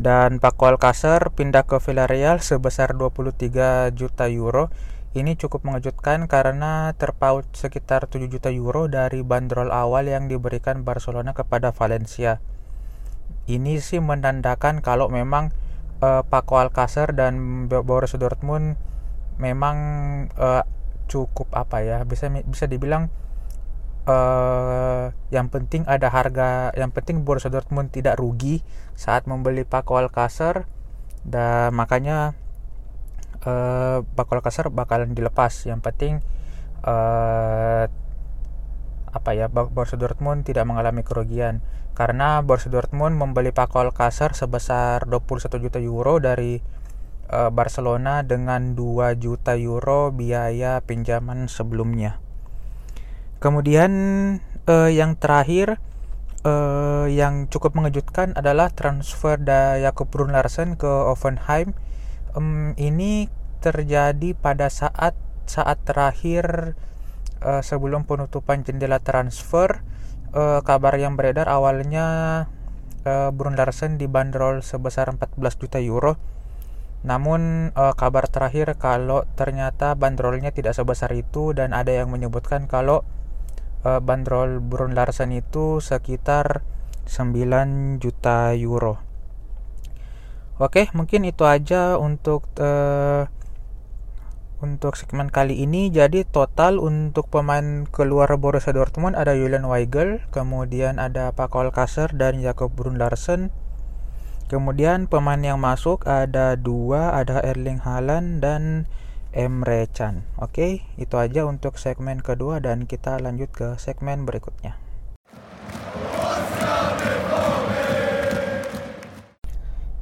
Dan 0.00 0.40
Paco 0.40 0.70
Alcacer 0.70 1.34
pindah 1.34 1.68
ke 1.68 1.76
Villarreal 1.76 2.40
sebesar 2.40 2.96
23 2.96 3.92
juta 3.92 4.32
euro. 4.32 4.72
Ini 5.10 5.34
cukup 5.34 5.66
mengejutkan 5.66 6.30
karena 6.30 6.94
terpaut 6.94 7.42
sekitar 7.50 8.06
7 8.06 8.30
juta 8.30 8.54
euro 8.54 8.86
dari 8.86 9.26
bandrol 9.26 9.74
awal 9.74 10.06
yang 10.06 10.30
diberikan 10.30 10.86
Barcelona 10.86 11.34
kepada 11.34 11.74
Valencia. 11.74 12.38
Ini 13.50 13.82
sih 13.82 13.98
menandakan 13.98 14.78
kalau 14.78 15.10
memang 15.10 15.50
uh, 15.98 16.22
Paco 16.22 16.62
Alcacer 16.62 17.10
dan 17.10 17.66
Borussia 17.66 18.22
Dortmund 18.22 18.78
memang 19.42 19.76
uh, 20.38 20.62
cukup 21.10 21.50
apa 21.58 21.82
ya 21.82 22.06
bisa 22.06 22.30
bisa 22.46 22.70
dibilang 22.70 23.10
uh, 24.06 25.10
yang 25.34 25.50
penting 25.50 25.82
ada 25.90 26.06
harga 26.06 26.70
yang 26.78 26.94
penting 26.94 27.26
Borussia 27.26 27.50
Dortmund 27.50 27.90
tidak 27.90 28.14
rugi 28.14 28.62
saat 28.94 29.26
membeli 29.26 29.66
Paco 29.66 29.98
Alcacer 29.98 30.70
dan 31.26 31.74
makanya 31.74 32.38
uh, 33.44 34.02
Paco 34.04 34.32
Alcacer 34.36 34.68
bakalan 34.72 35.12
dilepas 35.12 35.52
yang 35.68 35.80
penting 35.84 36.24
uh, 36.84 37.86
apa 39.10 39.30
ya 39.34 39.50
Borussia 39.50 39.98
Dortmund 39.98 40.46
tidak 40.46 40.70
mengalami 40.70 41.02
kerugian 41.02 41.60
karena 41.98 42.40
Borussia 42.40 42.70
Dortmund 42.70 43.18
membeli 43.18 43.50
Paco 43.50 43.82
Alcacer 43.82 44.32
sebesar 44.32 45.04
21 45.10 45.60
juta 45.60 45.78
euro 45.82 46.22
dari 46.22 46.62
uh, 47.30 47.50
Barcelona 47.50 48.22
dengan 48.26 48.74
2 48.74 49.18
juta 49.18 49.54
euro 49.58 50.14
biaya 50.14 50.82
pinjaman 50.82 51.46
sebelumnya. 51.46 52.18
Kemudian 53.40 53.92
uh, 54.68 54.90
yang 54.92 55.16
terakhir 55.16 55.80
uh, 56.44 57.08
yang 57.08 57.48
cukup 57.48 57.72
mengejutkan 57.72 58.36
adalah 58.36 58.68
transfer 58.68 59.40
Jakob 59.80 60.12
Brun 60.12 60.32
Larsen 60.32 60.76
ke 60.76 60.88
Offenheim. 60.88 61.72
Um, 62.34 62.78
ini 62.78 63.26
terjadi 63.60 64.34
pada 64.38 64.70
saat 64.70 65.18
saat 65.44 65.82
terakhir 65.82 66.74
uh, 67.42 67.60
sebelum 67.60 68.06
penutupan 68.06 68.62
jendela 68.62 69.02
transfer. 69.02 69.82
Uh, 70.30 70.62
kabar 70.62 70.94
yang 70.94 71.18
beredar 71.18 71.50
awalnya 71.50 72.46
uh, 73.02 73.34
Brun 73.34 73.58
Larsen 73.58 73.98
dibanderol 73.98 74.62
sebesar 74.62 75.10
14 75.10 75.42
juta 75.58 75.82
euro 75.82 76.14
namun 77.00 77.72
uh, 77.72 77.96
kabar 77.96 78.28
terakhir 78.28 78.76
kalau 78.76 79.24
ternyata 79.32 79.96
bandrolnya 79.96 80.52
tidak 80.52 80.76
sebesar 80.76 81.08
itu 81.16 81.56
dan 81.56 81.72
ada 81.72 81.88
yang 81.96 82.12
menyebutkan 82.12 82.68
kalau 82.68 83.08
uh, 83.88 84.04
bandrol 84.04 84.60
Brun 84.60 84.92
Larsen 84.92 85.32
itu 85.32 85.80
sekitar 85.80 86.60
9 87.08 88.04
juta 88.04 88.52
euro. 88.52 89.00
Oke, 90.60 90.92
mungkin 90.92 91.24
itu 91.24 91.48
aja 91.48 91.96
untuk 91.96 92.44
uh, 92.60 93.24
untuk 94.60 94.94
segmen 95.00 95.32
kali 95.32 95.64
ini. 95.64 95.88
Jadi 95.88 96.28
total 96.28 96.76
untuk 96.76 97.32
pemain 97.32 97.88
keluar 97.88 98.28
Borussia 98.36 98.76
Dortmund 98.76 99.16
ada 99.16 99.32
Julian 99.32 99.64
Weigel, 99.64 100.20
kemudian 100.28 101.00
ada 101.00 101.32
Paco 101.32 101.64
Alcacer 101.64 102.12
dan 102.12 102.44
Jakob 102.44 102.76
Brun 102.76 103.00
Larsen 103.00 103.48
Kemudian 104.50 105.06
pemain 105.06 105.38
yang 105.38 105.62
masuk 105.62 106.10
ada 106.10 106.58
dua, 106.58 107.14
ada 107.14 107.38
Erling 107.38 107.86
Haaland 107.86 108.42
dan 108.42 108.90
Emre 109.30 109.86
Can. 109.94 110.26
Oke, 110.42 110.82
itu 110.98 111.14
aja 111.14 111.46
untuk 111.46 111.78
segmen 111.78 112.18
kedua 112.18 112.58
dan 112.58 112.82
kita 112.90 113.22
lanjut 113.22 113.46
ke 113.54 113.78
segmen 113.78 114.26
berikutnya. 114.26 114.74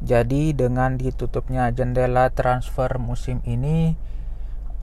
Jadi 0.09 0.57
dengan 0.57 0.97
ditutupnya 0.97 1.69
jendela 1.69 2.33
transfer 2.33 2.89
musim 2.97 3.45
ini 3.45 3.93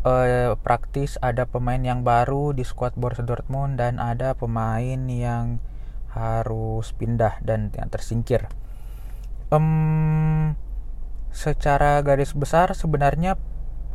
eh, 0.06 0.54
praktis 0.62 1.18
ada 1.18 1.50
pemain 1.50 1.82
yang 1.82 2.06
baru 2.06 2.54
di 2.54 2.62
skuad 2.62 2.94
Borussia 2.94 3.26
Dortmund 3.26 3.82
dan 3.82 3.98
ada 3.98 4.38
pemain 4.38 5.02
yang 5.10 5.58
harus 6.14 6.94
pindah 6.94 7.42
dan 7.42 7.74
yang 7.74 7.90
tersingkir. 7.90 8.46
Um, 9.50 10.54
secara 11.34 12.06
garis 12.06 12.38
besar 12.38 12.78
sebenarnya 12.78 13.42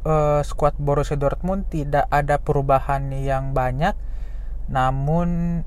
uh, 0.02 0.42
skuad 0.42 0.74
Borussia 0.82 1.14
Dortmund 1.14 1.70
tidak 1.70 2.10
ada 2.10 2.42
perubahan 2.42 3.06
yang 3.14 3.54
banyak 3.54 3.94
namun 4.70 5.62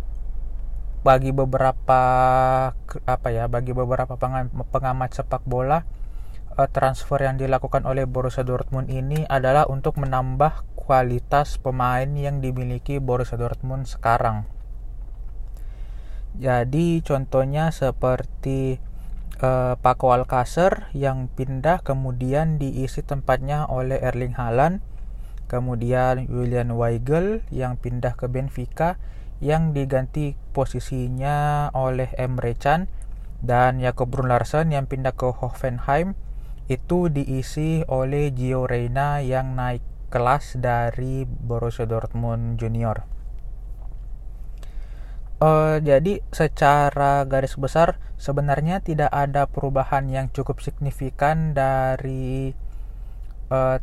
bagi 1.04 1.36
beberapa 1.36 2.02
apa 3.04 3.28
ya 3.28 3.52
bagi 3.52 3.76
beberapa 3.76 4.16
pengamat 4.72 5.10
sepak 5.12 5.44
bola 5.44 5.84
uh, 6.56 6.70
transfer 6.72 7.20
yang 7.20 7.36
dilakukan 7.36 7.84
oleh 7.84 8.08
Borussia 8.08 8.48
Dortmund 8.48 8.88
ini 8.88 9.28
adalah 9.28 9.68
untuk 9.68 10.00
menambah 10.00 10.64
kualitas 10.80 11.60
pemain 11.60 12.08
yang 12.08 12.40
dimiliki 12.40 13.04
Borussia 13.04 13.40
Dortmund 13.40 13.88
sekarang. 13.88 14.48
Jadi 16.34 17.06
contohnya 17.06 17.70
seperti 17.70 18.82
uh, 19.44 19.78
Paco 19.78 20.16
Alcacer 20.16 20.90
yang 20.98 21.30
pindah 21.30 21.86
kemudian 21.86 22.58
diisi 22.58 23.06
tempatnya 23.06 23.70
oleh 23.70 24.02
Erling 24.02 24.34
Haaland 24.34 24.82
kemudian 25.46 26.26
Julian 26.26 26.74
Weigel 26.74 27.46
yang 27.54 27.78
pindah 27.78 28.18
ke 28.18 28.26
Benfica 28.26 28.98
yang 29.44 29.76
diganti 29.76 30.40
posisinya 30.56 31.68
oleh 31.76 32.08
Emre 32.16 32.56
Can 32.56 32.88
dan 33.44 33.84
Jakob 33.84 34.08
Brun 34.08 34.32
Larsen 34.32 34.72
yang 34.72 34.88
pindah 34.88 35.12
ke 35.12 35.28
Hoffenheim 35.36 36.16
itu 36.72 37.12
diisi 37.12 37.84
oleh 37.92 38.32
Gio 38.32 38.64
Reyna 38.64 39.20
yang 39.20 39.60
naik 39.60 39.84
kelas 40.08 40.56
dari 40.64 41.28
Borussia 41.28 41.84
Dortmund 41.84 42.56
Junior. 42.56 43.04
Uh, 45.44 45.84
jadi 45.84 46.24
secara 46.32 47.28
garis 47.28 47.60
besar 47.60 48.00
sebenarnya 48.16 48.80
tidak 48.80 49.12
ada 49.12 49.44
perubahan 49.44 50.08
yang 50.08 50.32
cukup 50.32 50.64
signifikan 50.64 51.52
dari 51.52 52.56
uh, 53.52 53.76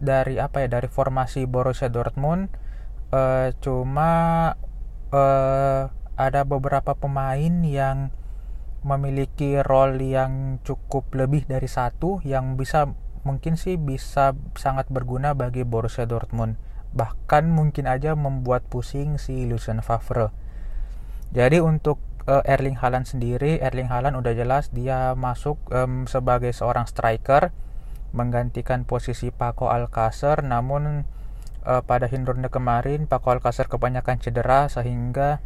dari 0.00 0.40
apa 0.40 0.64
ya 0.64 0.80
dari 0.80 0.88
formasi 0.88 1.44
Borussia 1.44 1.92
Dortmund 1.92 2.48
uh, 3.12 3.52
cuma 3.60 4.10
uh, 5.16 5.88
ada 6.16 6.40
beberapa 6.44 6.92
pemain 6.92 7.64
yang 7.64 8.12
memiliki 8.84 9.58
role 9.64 9.98
yang 10.04 10.62
cukup 10.62 11.10
lebih 11.16 11.48
dari 11.48 11.66
satu 11.66 12.22
yang 12.22 12.54
bisa 12.54 12.92
mungkin 13.26 13.58
sih 13.58 13.74
bisa 13.74 14.38
sangat 14.54 14.86
berguna 14.92 15.34
bagi 15.34 15.66
Borussia 15.66 16.06
Dortmund. 16.06 16.60
Bahkan 16.94 17.50
mungkin 17.50 17.90
aja 17.90 18.14
membuat 18.14 18.68
pusing 18.70 19.18
si 19.18 19.48
Lucien 19.50 19.82
Favre. 19.82 20.30
Jadi 21.34 21.58
untuk 21.58 21.98
uh, 22.30 22.46
Erling 22.46 22.78
Haaland 22.78 23.10
sendiri, 23.10 23.58
Erling 23.58 23.90
Haaland 23.90 24.14
udah 24.14 24.32
jelas 24.38 24.70
dia 24.70 25.18
masuk 25.18 25.58
um, 25.74 26.06
sebagai 26.06 26.54
seorang 26.54 26.86
striker 26.86 27.50
menggantikan 28.14 28.86
posisi 28.86 29.34
Paco 29.34 29.68
Alcacer 29.68 30.40
namun 30.46 31.04
uh, 31.66 31.82
pada 31.82 32.06
Hinrunde 32.06 32.48
kemarin 32.48 33.10
Paco 33.10 33.34
Alcacer 33.34 33.66
kebanyakan 33.66 34.22
cedera 34.22 34.70
sehingga 34.70 35.42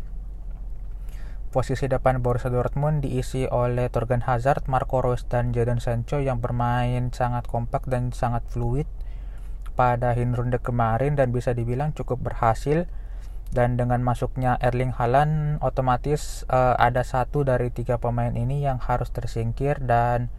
posisi 1.51 1.91
depan 1.91 2.23
Borussia 2.23 2.53
Dortmund 2.53 3.03
diisi 3.03 3.49
oleh 3.51 3.91
Torgan 3.91 4.23
Hazard, 4.23 4.71
Marco 4.71 5.03
Reus 5.03 5.27
dan 5.27 5.51
Jadon 5.51 5.83
Sancho 5.83 6.23
yang 6.23 6.39
bermain 6.39 7.11
sangat 7.11 7.51
kompak 7.51 7.91
dan 7.91 8.15
sangat 8.15 8.47
fluid 8.47 8.87
pada 9.75 10.15
Hinrunde 10.15 10.63
kemarin 10.63 11.19
dan 11.19 11.35
bisa 11.35 11.51
dibilang 11.57 11.91
cukup 11.97 12.23
berhasil. 12.23 12.87
Dan 13.51 13.75
dengan 13.75 13.99
masuknya 14.07 14.55
Erling 14.63 14.95
Haaland 14.95 15.59
otomatis 15.59 16.47
uh, 16.55 16.79
ada 16.79 17.03
satu 17.03 17.43
dari 17.43 17.75
tiga 17.75 17.99
pemain 17.99 18.31
ini 18.31 18.63
yang 18.63 18.79
harus 18.79 19.11
tersingkir 19.11 19.83
dan 19.83 20.31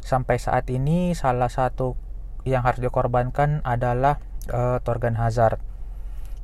sampai 0.00 0.40
saat 0.40 0.64
ini 0.72 1.12
salah 1.12 1.52
satu 1.52 2.00
yang 2.48 2.64
harus 2.64 2.80
dikorbankan 2.80 3.60
adalah 3.60 4.24
uh, 4.50 4.78
Torgan 4.82 5.18
Hazard. 5.18 5.58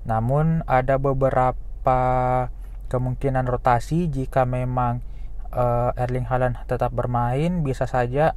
Namun 0.07 0.67
ada 0.67 0.99
beberapa 0.99 2.01
kemungkinan 2.91 3.49
rotasi 3.49 4.11
jika 4.13 4.45
memang 4.45 5.01
uh, 5.55 5.97
Erling 5.97 6.29
Haaland 6.29 6.61
tetap 6.69 6.93
bermain 6.93 7.65
bisa 7.65 7.89
saja 7.89 8.37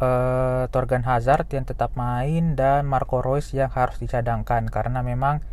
uh, 0.00 0.68
Torgan 0.68 1.04
Hazard 1.04 1.48
yang 1.52 1.64
tetap 1.68 1.94
main 1.94 2.56
dan 2.56 2.88
Marco 2.88 3.24
Reus 3.24 3.52
yang 3.56 3.70
harus 3.70 4.00
dicadangkan 4.00 4.68
karena 4.68 5.00
memang 5.00 5.44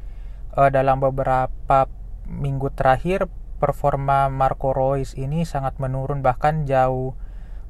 uh, 0.55 0.67
dalam 0.71 0.99
beberapa 0.99 1.87
minggu 2.27 2.75
terakhir 2.75 3.31
performa 3.63 4.27
Marco 4.27 4.75
Reus 4.75 5.15
ini 5.15 5.47
sangat 5.47 5.79
menurun 5.79 6.19
bahkan 6.19 6.67
jauh 6.67 7.15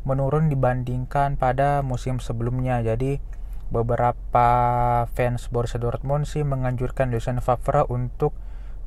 menurun 0.07 0.47
dibandingkan 0.47 1.35
pada 1.35 1.83
musim 1.83 2.23
sebelumnya. 2.23 2.79
Jadi 2.79 3.19
beberapa 3.67 4.47
fans 5.11 5.51
Borussia 5.51 5.79
Dortmund 5.79 6.23
sih 6.23 6.47
menganjurkan 6.47 7.11
Lucien 7.11 7.43
Favre 7.43 7.83
untuk 7.91 8.31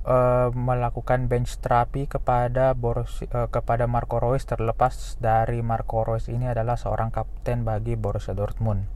uh, 0.08 0.48
melakukan 0.56 1.28
bench 1.28 1.60
terapi 1.60 2.08
kepada 2.08 2.72
Borussia, 2.72 3.28
uh, 3.32 3.48
kepada 3.52 3.84
Marco 3.84 4.16
Reus 4.16 4.48
terlepas 4.48 5.20
dari 5.20 5.60
Marco 5.60 6.04
Reus 6.04 6.32
ini 6.32 6.48
adalah 6.48 6.80
seorang 6.80 7.12
kapten 7.12 7.64
bagi 7.64 7.96
Borussia 7.96 8.32
Dortmund. 8.32 8.88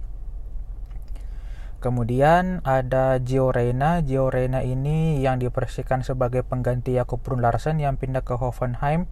Kemudian 1.85 2.65
ada 2.65 3.21
Gio 3.21 3.53
Reyna. 3.53 4.01
Gio 4.01 4.33
Reyna 4.33 4.65
ini 4.65 5.21
yang 5.21 5.37
dipersihkan 5.37 6.01
sebagai 6.01 6.41
pengganti 6.41 6.97
Jakob 6.97 7.21
Brun 7.21 7.45
Larsen 7.45 7.77
yang 7.77 8.01
pindah 8.01 8.25
ke 8.25 8.41
Hoffenheim. 8.41 9.05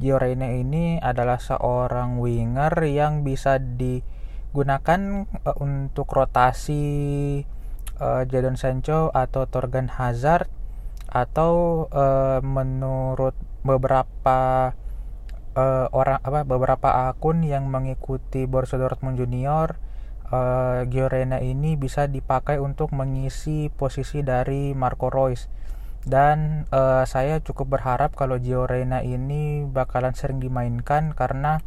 Gio 0.00 0.16
Reyna 0.16 0.56
ini 0.56 0.96
adalah 1.04 1.36
seorang 1.36 2.16
winger 2.16 2.72
yang 2.88 3.28
bisa 3.28 3.60
digunakan 4.52 5.24
uh, 5.48 5.56
untuk 5.64 6.12
rotasi 6.12 6.84
uh, 7.96 8.22
Jadon 8.28 8.60
Sancho 8.60 9.08
atau 9.16 9.48
Torgan 9.48 9.88
Hazard 9.88 10.52
atau 11.08 11.88
uh, 11.88 12.44
menurut 12.44 13.32
beberapa 13.64 14.72
uh, 15.56 15.86
orang 15.88 16.20
apa 16.20 16.44
beberapa 16.44 17.08
akun 17.08 17.40
yang 17.48 17.72
mengikuti 17.72 18.44
Borussia 18.44 18.76
Dortmund 18.76 19.16
Junior 19.16 19.80
uh, 20.28 20.84
Giorena 20.84 21.40
ini 21.40 21.80
bisa 21.80 22.04
dipakai 22.04 22.60
untuk 22.60 22.92
mengisi 22.92 23.72
posisi 23.72 24.20
dari 24.20 24.76
Marco 24.76 25.08
Reus. 25.08 25.48
Dan 26.02 26.66
uh, 26.74 27.06
saya 27.06 27.38
cukup 27.38 27.78
berharap 27.78 28.18
kalau 28.18 28.34
Giorena 28.36 29.06
ini 29.06 29.62
bakalan 29.62 30.12
sering 30.18 30.42
dimainkan 30.42 31.14
karena 31.14 31.62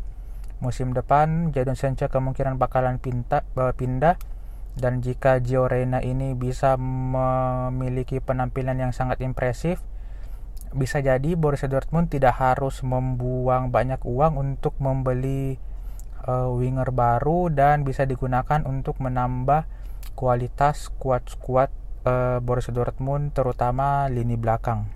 musim 0.65 0.97
depan 0.97 1.54
Jadon 1.54 1.78
Sancho 1.78 2.10
kemungkinan 2.10 2.58
bakalan 2.58 2.97
pinta, 2.97 3.45
pindah 3.54 4.17
dan 4.73 5.06
jika 5.06 5.38
Giorena 5.38 6.01
ini 6.01 6.34
bisa 6.34 6.73
memiliki 6.82 8.17
penampilan 8.17 8.82
yang 8.82 8.91
sangat 8.91 9.21
impresif 9.21 9.78
bisa 10.75 10.99
jadi 10.99 11.39
Borussia 11.39 11.71
Dortmund 11.71 12.12
tidak 12.12 12.36
harus 12.41 12.84
membuang 12.84 13.71
banyak 13.71 14.04
uang 14.04 14.36
untuk 14.36 14.75
membeli 14.84 15.56
uh, 16.28 16.51
winger 16.51 16.91
baru 16.91 17.47
dan 17.47 17.88
bisa 17.88 18.04
digunakan 18.04 18.60
untuk 18.67 18.99
menambah 18.99 19.63
kualitas 20.19 20.91
squad-squad 20.91 21.71
uh, 22.04 22.43
Borussia 22.43 22.75
Dortmund 22.75 23.32
terutama 23.32 24.12
lini 24.12 24.36
belakang. 24.36 24.94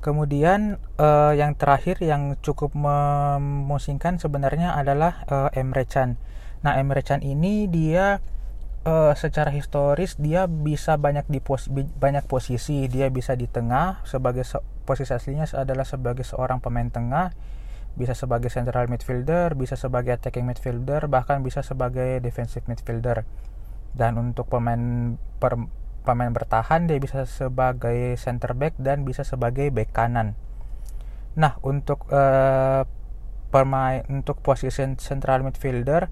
Kemudian 0.00 0.80
uh, 0.96 1.36
yang 1.36 1.52
terakhir 1.52 2.00
yang 2.00 2.40
cukup 2.40 2.72
memusingkan 2.72 4.16
sebenarnya 4.16 4.72
adalah 4.72 5.28
uh, 5.28 5.52
Emre 5.52 5.84
Can. 5.84 6.16
Nah 6.64 6.80
Emre 6.80 7.04
Can 7.04 7.20
ini 7.20 7.68
dia 7.68 8.24
uh, 8.88 9.12
secara 9.12 9.52
historis 9.52 10.16
dia 10.16 10.48
bisa 10.48 10.96
banyak 10.96 11.28
di 11.28 11.44
pos 11.44 11.68
banyak 11.72 12.24
posisi. 12.24 12.88
Dia 12.88 13.12
bisa 13.12 13.36
di 13.36 13.44
tengah 13.44 14.00
sebagai 14.08 14.48
posisi 14.88 15.12
aslinya 15.12 15.44
adalah 15.52 15.84
sebagai 15.84 16.24
seorang 16.24 16.64
pemain 16.64 16.88
tengah 16.88 17.36
bisa 17.98 18.14
sebagai 18.14 18.48
central 18.48 18.86
midfielder, 18.86 19.52
bisa 19.58 19.74
sebagai 19.74 20.14
attacking 20.14 20.46
midfielder, 20.46 21.10
bahkan 21.10 21.42
bisa 21.42 21.60
sebagai 21.60 22.22
defensive 22.22 22.64
midfielder. 22.70 23.26
Dan 23.90 24.16
untuk 24.16 24.46
pemain 24.46 25.18
per, 25.42 25.58
pemain 26.02 26.32
bertahan 26.32 26.88
dia 26.88 26.96
bisa 26.98 27.28
sebagai 27.28 28.16
center 28.16 28.56
back 28.56 28.76
dan 28.80 29.04
bisa 29.04 29.22
sebagai 29.22 29.68
back 29.68 29.92
kanan. 29.92 30.36
Nah, 31.36 31.56
untuk 31.62 32.10
uh, 32.10 32.84
pemain 33.50 34.02
untuk 34.10 34.42
posisi 34.42 34.82
central 34.98 35.42
midfielder 35.42 36.10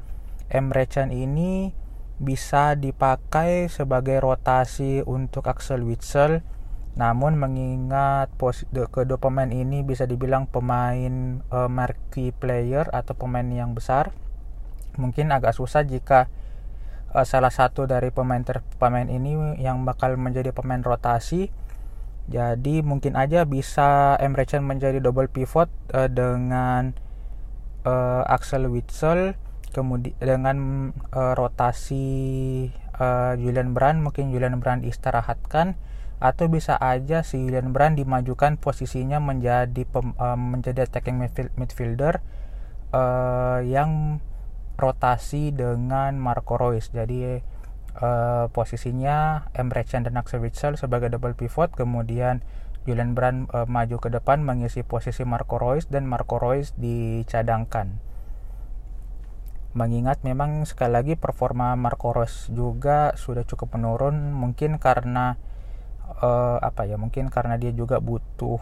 Emre 0.51 0.89
Can 0.91 1.15
ini 1.15 1.71
bisa 2.19 2.75
dipakai 2.75 3.71
sebagai 3.71 4.19
rotasi 4.19 5.07
untuk 5.07 5.47
Axel 5.47 5.87
Witsel 5.87 6.43
namun 6.99 7.39
mengingat 7.39 8.35
kedua 8.91 9.23
pemain 9.23 9.47
ini 9.47 9.87
bisa 9.87 10.03
dibilang 10.03 10.51
pemain 10.51 11.39
uh, 11.55 11.71
marquee 11.71 12.35
player 12.35 12.91
atau 12.91 13.15
pemain 13.15 13.47
yang 13.47 13.71
besar, 13.71 14.11
mungkin 14.99 15.31
agak 15.31 15.55
susah 15.55 15.87
jika 15.87 16.27
uh, 17.15 17.27
salah 17.27 17.53
satu 17.53 17.89
dari 17.89 18.13
pemain 18.13 18.43
pemain 18.77 19.09
ini 19.09 19.59
yang 19.61 19.85
bakal 19.85 20.17
menjadi 20.19 20.53
pemain 20.53 20.81
rotasi. 20.81 21.49
Jadi 22.29 22.85
mungkin 22.85 23.17
aja 23.17 23.49
bisa 23.49 24.21
Emre 24.21 24.45
Can 24.45 24.61
menjadi 24.61 25.01
double 25.01 25.33
pivot 25.33 25.73
uh, 25.97 26.13
dengan 26.13 26.93
uh, 27.89 28.23
Axel 28.29 28.69
Witsel 28.69 29.33
kemudian 29.73 30.17
dengan 30.21 30.57
uh, 31.13 31.33
rotasi 31.37 32.69
uh, 32.97 33.33
Julian 33.37 33.77
Brand 33.77 34.01
mungkin 34.01 34.33
Julian 34.33 34.61
Brand 34.61 34.85
istirahatkan 34.85 35.77
atau 36.19 36.51
bisa 36.51 36.75
aja 36.83 37.23
si 37.23 37.39
Julian 37.39 37.71
Brand 37.71 37.95
dimajukan 37.95 38.59
posisinya 38.59 39.23
menjadi 39.23 39.87
pem, 39.87 40.19
uh, 40.19 40.35
menjadi 40.35 40.85
attacking 40.89 41.23
midfielder 41.55 42.19
uh, 42.91 43.63
yang 43.63 44.19
rotasi 44.79 45.51
dengan 45.51 46.17
Marco 46.23 46.55
Reus. 46.55 46.95
Jadi 46.95 47.43
uh, 47.99 48.47
posisinya 48.55 49.51
Emre 49.53 49.83
dan 49.85 50.15
Axel 50.15 50.41
Witsel 50.41 50.79
sebagai 50.79 51.11
double 51.11 51.35
pivot, 51.35 51.75
kemudian 51.75 52.47
Julian 52.87 53.13
Brand 53.13 53.51
uh, 53.53 53.67
maju 53.69 54.01
ke 54.01 54.09
depan 54.09 54.41
mengisi 54.41 54.81
posisi 54.87 55.27
Marco 55.27 55.61
Reus 55.61 55.91
dan 55.91 56.07
Marco 56.09 56.41
Reus 56.41 56.73
dicadangkan. 56.79 58.01
Mengingat 59.77 60.25
memang 60.25 60.65
sekali 60.65 60.97
lagi 60.97 61.15
performa 61.19 61.77
Marco 61.77 62.17
Reus 62.17 62.49
juga 62.49 63.13
sudah 63.21 63.45
cukup 63.45 63.77
menurun 63.77 64.33
mungkin 64.33 64.81
karena 64.81 65.37
uh, 66.25 66.57
apa 66.65 66.89
ya 66.89 66.97
mungkin 66.97 67.29
karena 67.29 67.61
dia 67.61 67.77
juga 67.77 68.01
butuh 68.01 68.57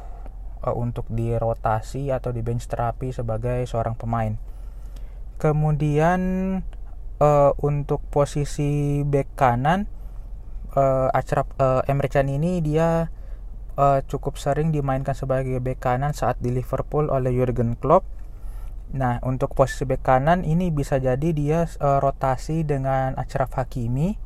uh, 0.67 0.75
untuk 0.75 1.07
dirotasi 1.07 2.11
atau 2.11 2.35
di 2.35 2.43
bench 2.43 2.67
terapi 2.67 3.15
sebagai 3.15 3.63
seorang 3.71 3.95
pemain. 3.95 4.56
Kemudian 5.37 6.20
uh, 7.20 7.53
untuk 7.61 8.01
posisi 8.09 9.05
back 9.05 9.37
kanan 9.37 9.85
uh, 10.77 11.09
Achraf 11.12 11.49
uh, 11.61 11.85
Emre 11.88 12.09
Can 12.12 12.29
ini 12.29 12.61
dia 12.61 13.12
uh, 13.77 14.01
cukup 14.05 14.40
sering 14.40 14.72
dimainkan 14.72 15.12
sebagai 15.16 15.61
bek 15.61 15.81
kanan 15.81 16.16
saat 16.16 16.40
di 16.40 16.53
Liverpool 16.53 17.09
oleh 17.12 17.33
Jurgen 17.33 17.77
Klopp. 17.77 18.05
Nah, 18.96 19.18
untuk 19.27 19.53
posisi 19.53 19.85
bek 19.85 20.03
kanan 20.05 20.42
ini 20.46 20.72
bisa 20.72 20.96
jadi 20.96 21.31
dia 21.37 21.68
uh, 21.81 21.99
rotasi 22.01 22.64
dengan 22.64 23.16
Achraf 23.18 23.53
Hakimi 23.57 24.16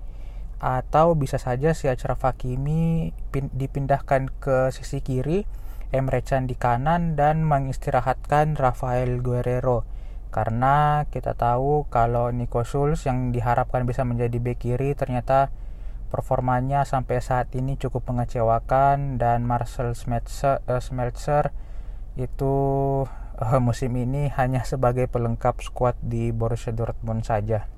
atau 0.60 1.16
bisa 1.16 1.40
saja 1.40 1.72
si 1.72 1.88
Achraf 1.88 2.20
Hakimi 2.20 3.10
pin, 3.32 3.48
dipindahkan 3.50 4.28
ke 4.38 4.68
sisi 4.68 5.00
kiri, 5.00 5.48
Emre 5.90 6.20
Can 6.20 6.44
di 6.44 6.54
kanan 6.54 7.16
dan 7.16 7.42
mengistirahatkan 7.48 8.60
Rafael 8.60 9.24
Guerrero. 9.24 9.88
Karena 10.30 11.06
kita 11.10 11.34
tahu 11.34 11.90
kalau 11.90 12.30
Nico 12.30 12.62
Schulz 12.62 13.06
yang 13.06 13.34
diharapkan 13.34 13.82
bisa 13.82 14.06
menjadi 14.06 14.38
bek 14.38 14.62
kiri 14.62 14.94
ternyata 14.94 15.50
performanya 16.10 16.82
sampai 16.82 17.22
saat 17.22 17.50
ini 17.54 17.78
cukup 17.78 18.06
mengecewakan 18.10 19.18
dan 19.18 19.46
Marcel 19.46 19.94
Schmelzer, 19.94 20.58
uh, 20.66 20.82
Schmelzer 20.82 21.54
itu 22.18 22.54
uh, 23.38 23.60
musim 23.62 23.94
ini 23.94 24.30
hanya 24.34 24.66
sebagai 24.66 25.06
pelengkap 25.06 25.62
skuad 25.62 25.94
di 26.02 26.34
Borussia 26.34 26.74
Dortmund 26.74 27.22
saja. 27.22 27.70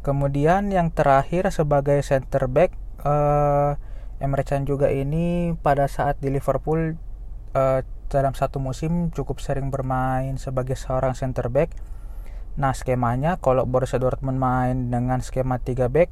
Kemudian 0.00 0.74
yang 0.74 0.90
terakhir 0.90 1.50
sebagai 1.54 2.00
center 2.02 2.48
back 2.50 2.72
uh, 3.04 3.76
Emre 4.20 4.44
Can 4.44 4.64
juga 4.68 4.92
ini 4.92 5.56
pada 5.60 5.88
saat 5.88 6.20
di 6.20 6.28
Liverpool 6.32 6.96
uh, 7.56 7.80
dalam 8.10 8.34
satu 8.34 8.58
musim 8.58 9.14
cukup 9.14 9.38
sering 9.38 9.70
bermain 9.70 10.34
sebagai 10.36 10.74
seorang 10.74 11.14
center 11.14 11.46
back. 11.46 11.72
Nah, 12.58 12.74
skemanya 12.74 13.38
kalau 13.38 13.64
Borussia 13.64 14.02
Dortmund 14.02 14.42
main 14.42 14.90
dengan 14.90 15.22
skema 15.22 15.62
3 15.62 15.86
back 15.86 16.10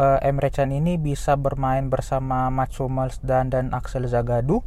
uh, 0.00 0.18
Emre 0.22 0.52
Can 0.52 0.72
ini 0.72 1.00
bisa 1.00 1.34
bermain 1.36 1.88
bersama 1.88 2.48
Mats 2.52 2.78
Hummels 2.80 3.20
dan 3.24 3.48
dan 3.48 3.72
Axel 3.72 4.04
Zagadou 4.08 4.62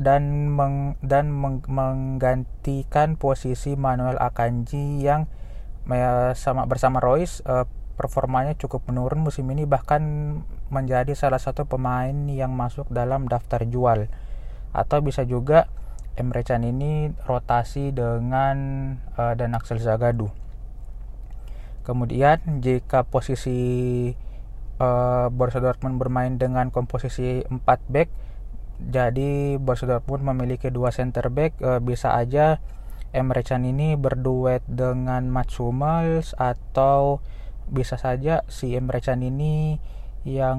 dan 0.00 0.50
meng, 0.50 0.98
dan 1.04 1.30
meng, 1.30 1.62
menggantikan 1.68 3.14
posisi 3.14 3.78
Manuel 3.78 4.18
Akanji 4.18 5.04
yang 5.04 5.30
uh, 5.86 6.32
sama 6.34 6.66
bersama 6.66 6.98
Royce 6.98 7.44
uh, 7.46 7.68
performanya 7.94 8.56
cukup 8.56 8.88
menurun 8.88 9.20
musim 9.20 9.46
ini 9.52 9.68
bahkan 9.68 10.02
menjadi 10.72 11.12
salah 11.12 11.38
satu 11.38 11.68
pemain 11.68 12.16
yang 12.32 12.56
masuk 12.56 12.88
dalam 12.88 13.28
daftar 13.28 13.62
jual 13.68 14.08
atau 14.72 14.98
bisa 15.04 15.22
juga 15.28 15.68
Emre 16.16 16.44
Can 16.44 16.64
ini 16.66 17.08
rotasi 17.24 17.90
dengan 17.94 18.56
uh, 19.16 19.32
dan 19.32 19.56
Axel 19.56 19.80
Zagadou. 19.80 20.28
Kemudian 21.82 22.62
jika 22.62 23.02
posisi 23.02 24.12
uh, 24.78 25.26
Borussia 25.32 25.58
Dortmund 25.58 25.98
bermain 25.98 26.38
dengan 26.38 26.70
komposisi 26.70 27.42
4 27.48 27.64
back 27.90 28.08
jadi 28.82 29.62
Borussia 29.62 29.86
Dortmund 29.86 30.26
memiliki 30.26 30.72
dua 30.74 30.90
center 30.90 31.30
back 31.30 31.54
uh, 31.62 31.78
bisa 31.78 32.18
aja 32.18 32.58
Emre 33.12 33.44
Can 33.44 33.68
ini 33.68 33.94
berduet 33.94 34.64
dengan 34.64 35.28
Mats 35.28 35.60
Hummels 35.60 36.32
atau 36.40 37.20
bisa 37.68 38.00
saja 38.00 38.42
si 38.48 38.72
Emre 38.72 39.04
Can 39.04 39.20
ini 39.20 39.76
yang 40.24 40.58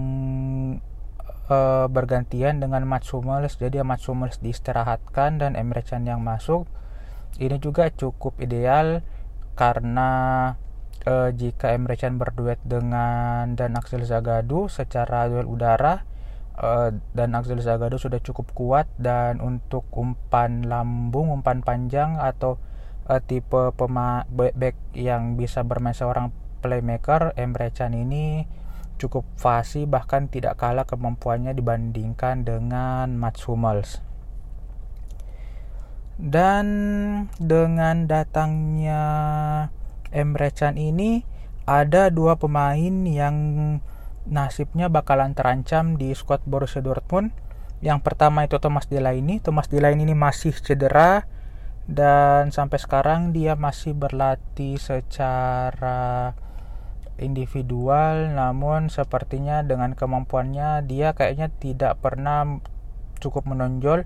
uh, 1.49 1.87
bergantian 1.91 2.63
dengan 2.63 2.87
Mats 2.87 3.11
Hummels 3.11 3.59
jadi 3.59 3.83
Mats 3.83 4.07
Hummels 4.07 4.39
diistirahatkan 4.39 5.41
dan 5.41 5.59
Emre 5.59 5.83
Can 5.83 6.07
yang 6.07 6.23
masuk. 6.23 6.69
Ini 7.41 7.57
juga 7.57 7.89
cukup 7.89 8.37
ideal 8.37 9.01
karena 9.57 10.09
uh, 11.09 11.29
jika 11.33 11.73
Emre 11.73 11.97
Can 11.97 12.21
berduet 12.21 12.61
dengan 12.61 13.57
dan 13.57 13.73
Axel 13.73 14.05
Zagadou 14.05 14.69
secara 14.69 15.25
duel 15.27 15.49
udara 15.49 16.05
uh, 16.61 16.93
dan 17.13 17.33
Axel 17.33 17.59
Zagadou 17.59 17.97
sudah 17.97 18.21
cukup 18.21 18.53
kuat 18.53 18.87
dan 19.01 19.41
untuk 19.41 19.89
umpan 19.93 20.69
lambung, 20.69 21.33
umpan 21.33 21.65
panjang 21.65 22.21
atau 22.21 22.61
uh, 23.09 23.21
tipe 23.23 23.73
pema 23.73 24.29
back 24.29 24.77
yang 24.93 25.35
bisa 25.35 25.65
bermain 25.65 25.97
seorang 25.97 26.29
playmaker 26.63 27.35
Emre 27.35 27.73
Can 27.75 27.97
ini 27.97 28.47
cukup 28.97 29.25
fasih 29.35 29.89
bahkan 29.89 30.29
tidak 30.29 30.59
kalah 30.61 30.87
kemampuannya 30.87 31.53
dibandingkan 31.53 32.45
dengan 32.45 33.13
Mats 33.17 33.45
Hummels. 33.45 33.99
Dan 36.13 36.67
dengan 37.41 38.05
datangnya 38.05 39.03
Emre 40.13 40.53
Can 40.53 40.77
ini 40.77 41.25
ada 41.65 42.13
dua 42.13 42.37
pemain 42.37 42.93
yang 43.07 43.35
nasibnya 44.29 44.87
bakalan 44.87 45.33
terancam 45.35 45.97
di 45.97 46.13
skuad 46.13 46.45
Borussia 46.45 46.79
Dortmund. 46.85 47.33
Yang 47.83 47.99
pertama 48.05 48.47
itu 48.47 48.55
Thomas 48.61 48.87
Delaney. 48.87 49.43
Thomas 49.43 49.67
Delaney 49.67 50.07
ini 50.07 50.15
masih 50.15 50.55
cedera 50.55 51.27
dan 51.83 52.47
sampai 52.55 52.79
sekarang 52.79 53.35
dia 53.35 53.59
masih 53.59 53.91
berlatih 53.91 54.79
secara 54.79 56.31
individual 57.21 58.33
namun 58.33 58.89
sepertinya 58.89 59.61
dengan 59.61 59.93
kemampuannya 59.93 60.85
dia 60.85 61.13
kayaknya 61.13 61.53
tidak 61.61 62.01
pernah 62.01 62.61
cukup 63.21 63.45
menonjol 63.45 64.05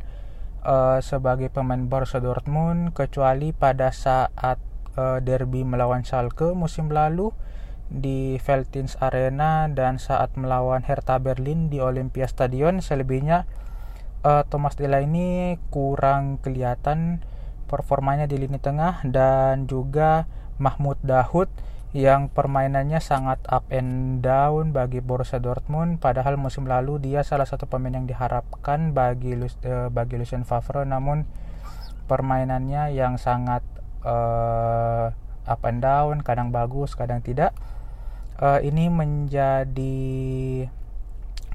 uh, 0.68 1.00
sebagai 1.00 1.48
pemain 1.50 1.88
Borussia 1.88 2.20
Dortmund 2.20 2.92
kecuali 2.92 3.56
pada 3.56 3.90
saat 3.96 4.60
uh, 5.00 5.20
derby 5.24 5.64
melawan 5.64 6.04
Schalke 6.04 6.52
musim 6.52 6.92
lalu 6.92 7.32
di 7.88 8.36
Veltins 8.44 9.00
Arena 9.00 9.72
dan 9.72 9.96
saat 9.96 10.36
melawan 10.36 10.84
Hertha 10.84 11.24
Berlin 11.24 11.72
di 11.72 11.80
Olympia 11.80 12.28
Stadion. 12.28 12.84
Selebihnya 12.84 13.48
uh, 14.28 14.44
Thomas 14.52 14.76
Delaney 14.76 15.56
kurang 15.72 16.44
kelihatan 16.44 17.24
performanya 17.72 18.28
di 18.28 18.40
lini 18.40 18.60
tengah 18.60 19.04
dan 19.08 19.68
juga 19.72 20.28
Mahmud 20.60 21.00
Dahoud 21.04 21.48
yang 21.96 22.28
permainannya 22.28 23.00
sangat 23.00 23.40
up 23.48 23.64
and 23.72 24.20
down 24.20 24.76
bagi 24.76 25.00
Borussia 25.00 25.40
Dortmund 25.40 26.04
padahal 26.04 26.36
musim 26.36 26.68
lalu 26.68 27.00
dia 27.00 27.24
salah 27.24 27.48
satu 27.48 27.64
pemain 27.64 27.96
yang 27.96 28.04
diharapkan 28.04 28.92
bagi 28.92 29.40
uh, 29.40 29.88
bagi 29.88 30.20
Lucien 30.20 30.44
Favre 30.44 30.84
namun 30.84 31.24
permainannya 32.12 32.92
yang 32.92 33.16
sangat 33.16 33.64
uh, 34.04 35.16
up 35.48 35.62
and 35.64 35.80
down 35.80 36.20
kadang 36.20 36.52
bagus 36.52 36.92
kadang 36.92 37.24
tidak 37.24 37.56
uh, 38.42 38.60
ini 38.60 38.92
menjadi 38.92 39.96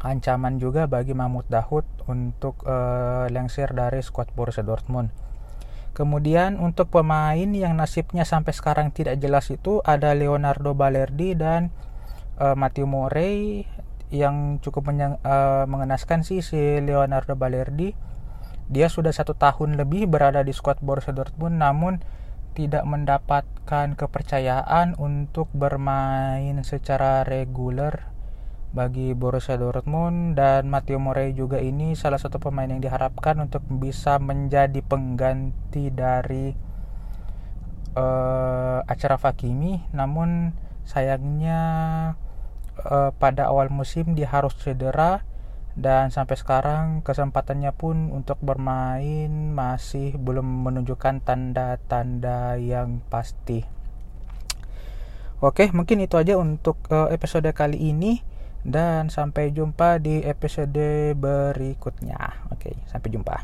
ancaman 0.03 0.59
juga 0.59 0.91
bagi 0.91 1.15
Mahmud 1.15 1.47
Dahoud 1.47 1.87
untuk 2.11 2.67
uh, 2.67 3.31
lengser 3.31 3.71
dari 3.71 4.03
skuad 4.03 4.35
Borussia 4.35 4.67
Dortmund. 4.67 5.15
Kemudian 5.93 6.57
untuk 6.57 6.89
pemain 6.89 7.49
yang 7.53 7.77
nasibnya 7.77 8.25
sampai 8.25 8.57
sekarang 8.57 8.97
tidak 8.97 9.21
jelas 9.21 9.53
itu 9.53 9.85
ada 9.85 10.17
Leonardo 10.17 10.73
Balerdi 10.73 11.37
dan 11.37 11.69
uh, 12.41 12.57
Matteo 12.57 12.89
Morey 12.89 13.69
yang 14.13 14.61
cukup 14.61 14.89
uh, 14.89 15.65
mengenaskan 15.69 16.25
sih 16.25 16.41
si 16.41 16.81
Leonardo 16.81 17.37
Balerdi. 17.37 17.93
Dia 18.73 18.89
sudah 18.89 19.13
satu 19.13 19.37
tahun 19.37 19.77
lebih 19.77 20.09
berada 20.09 20.41
di 20.41 20.57
skuad 20.57 20.81
Borussia 20.81 21.13
Dortmund 21.13 21.61
namun 21.61 22.01
tidak 22.53 22.85
mendapatkan 22.85 23.97
kepercayaan 23.97 24.97
untuk 24.97 25.49
bermain 25.53 26.57
secara 26.65 27.25
reguler 27.25 28.12
bagi 28.73 29.13
Borussia 29.13 29.61
Dortmund 29.61 30.33
dan 30.33 30.73
Matteo 30.73 30.97
Morey 30.97 31.37
juga 31.37 31.61
ini 31.61 31.93
salah 31.93 32.17
satu 32.17 32.41
pemain 32.41 32.69
yang 32.69 32.81
diharapkan 32.81 33.37
untuk 33.45 33.61
bisa 33.69 34.17
menjadi 34.17 34.81
pengganti 34.81 35.93
dari 35.93 36.57
uh, 37.93 38.81
acara 38.89 39.21
Fakimi 39.21 39.93
namun 39.93 40.57
sayangnya 40.89 41.61
uh, 42.81 43.13
pada 43.21 43.53
awal 43.53 43.69
musim 43.69 44.17
dia 44.17 44.33
harus 44.33 44.57
cedera 44.57 45.21
dan 45.73 46.13
sampai 46.13 46.37
sekarang 46.37 47.01
kesempatannya 47.01 47.73
pun 47.73 48.13
untuk 48.13 48.37
bermain 48.41 49.29
masih 49.53 50.17
belum 50.21 50.45
menunjukkan 50.69 51.25
tanda-tanda 51.25 52.61
yang 52.61 53.01
pasti. 53.09 53.65
Oke, 55.41 55.73
mungkin 55.73 56.05
itu 56.05 56.21
aja 56.21 56.37
untuk 56.37 56.77
uh, 56.93 57.09
episode 57.09 57.49
kali 57.57 57.81
ini 57.81 58.21
dan 58.63 59.11
sampai 59.11 59.51
jumpa 59.51 59.99
di 59.99 60.23
episode 60.23 61.19
berikutnya. 61.19 62.47
Oke, 62.55 62.79
sampai 62.87 63.09
jumpa. 63.11 63.37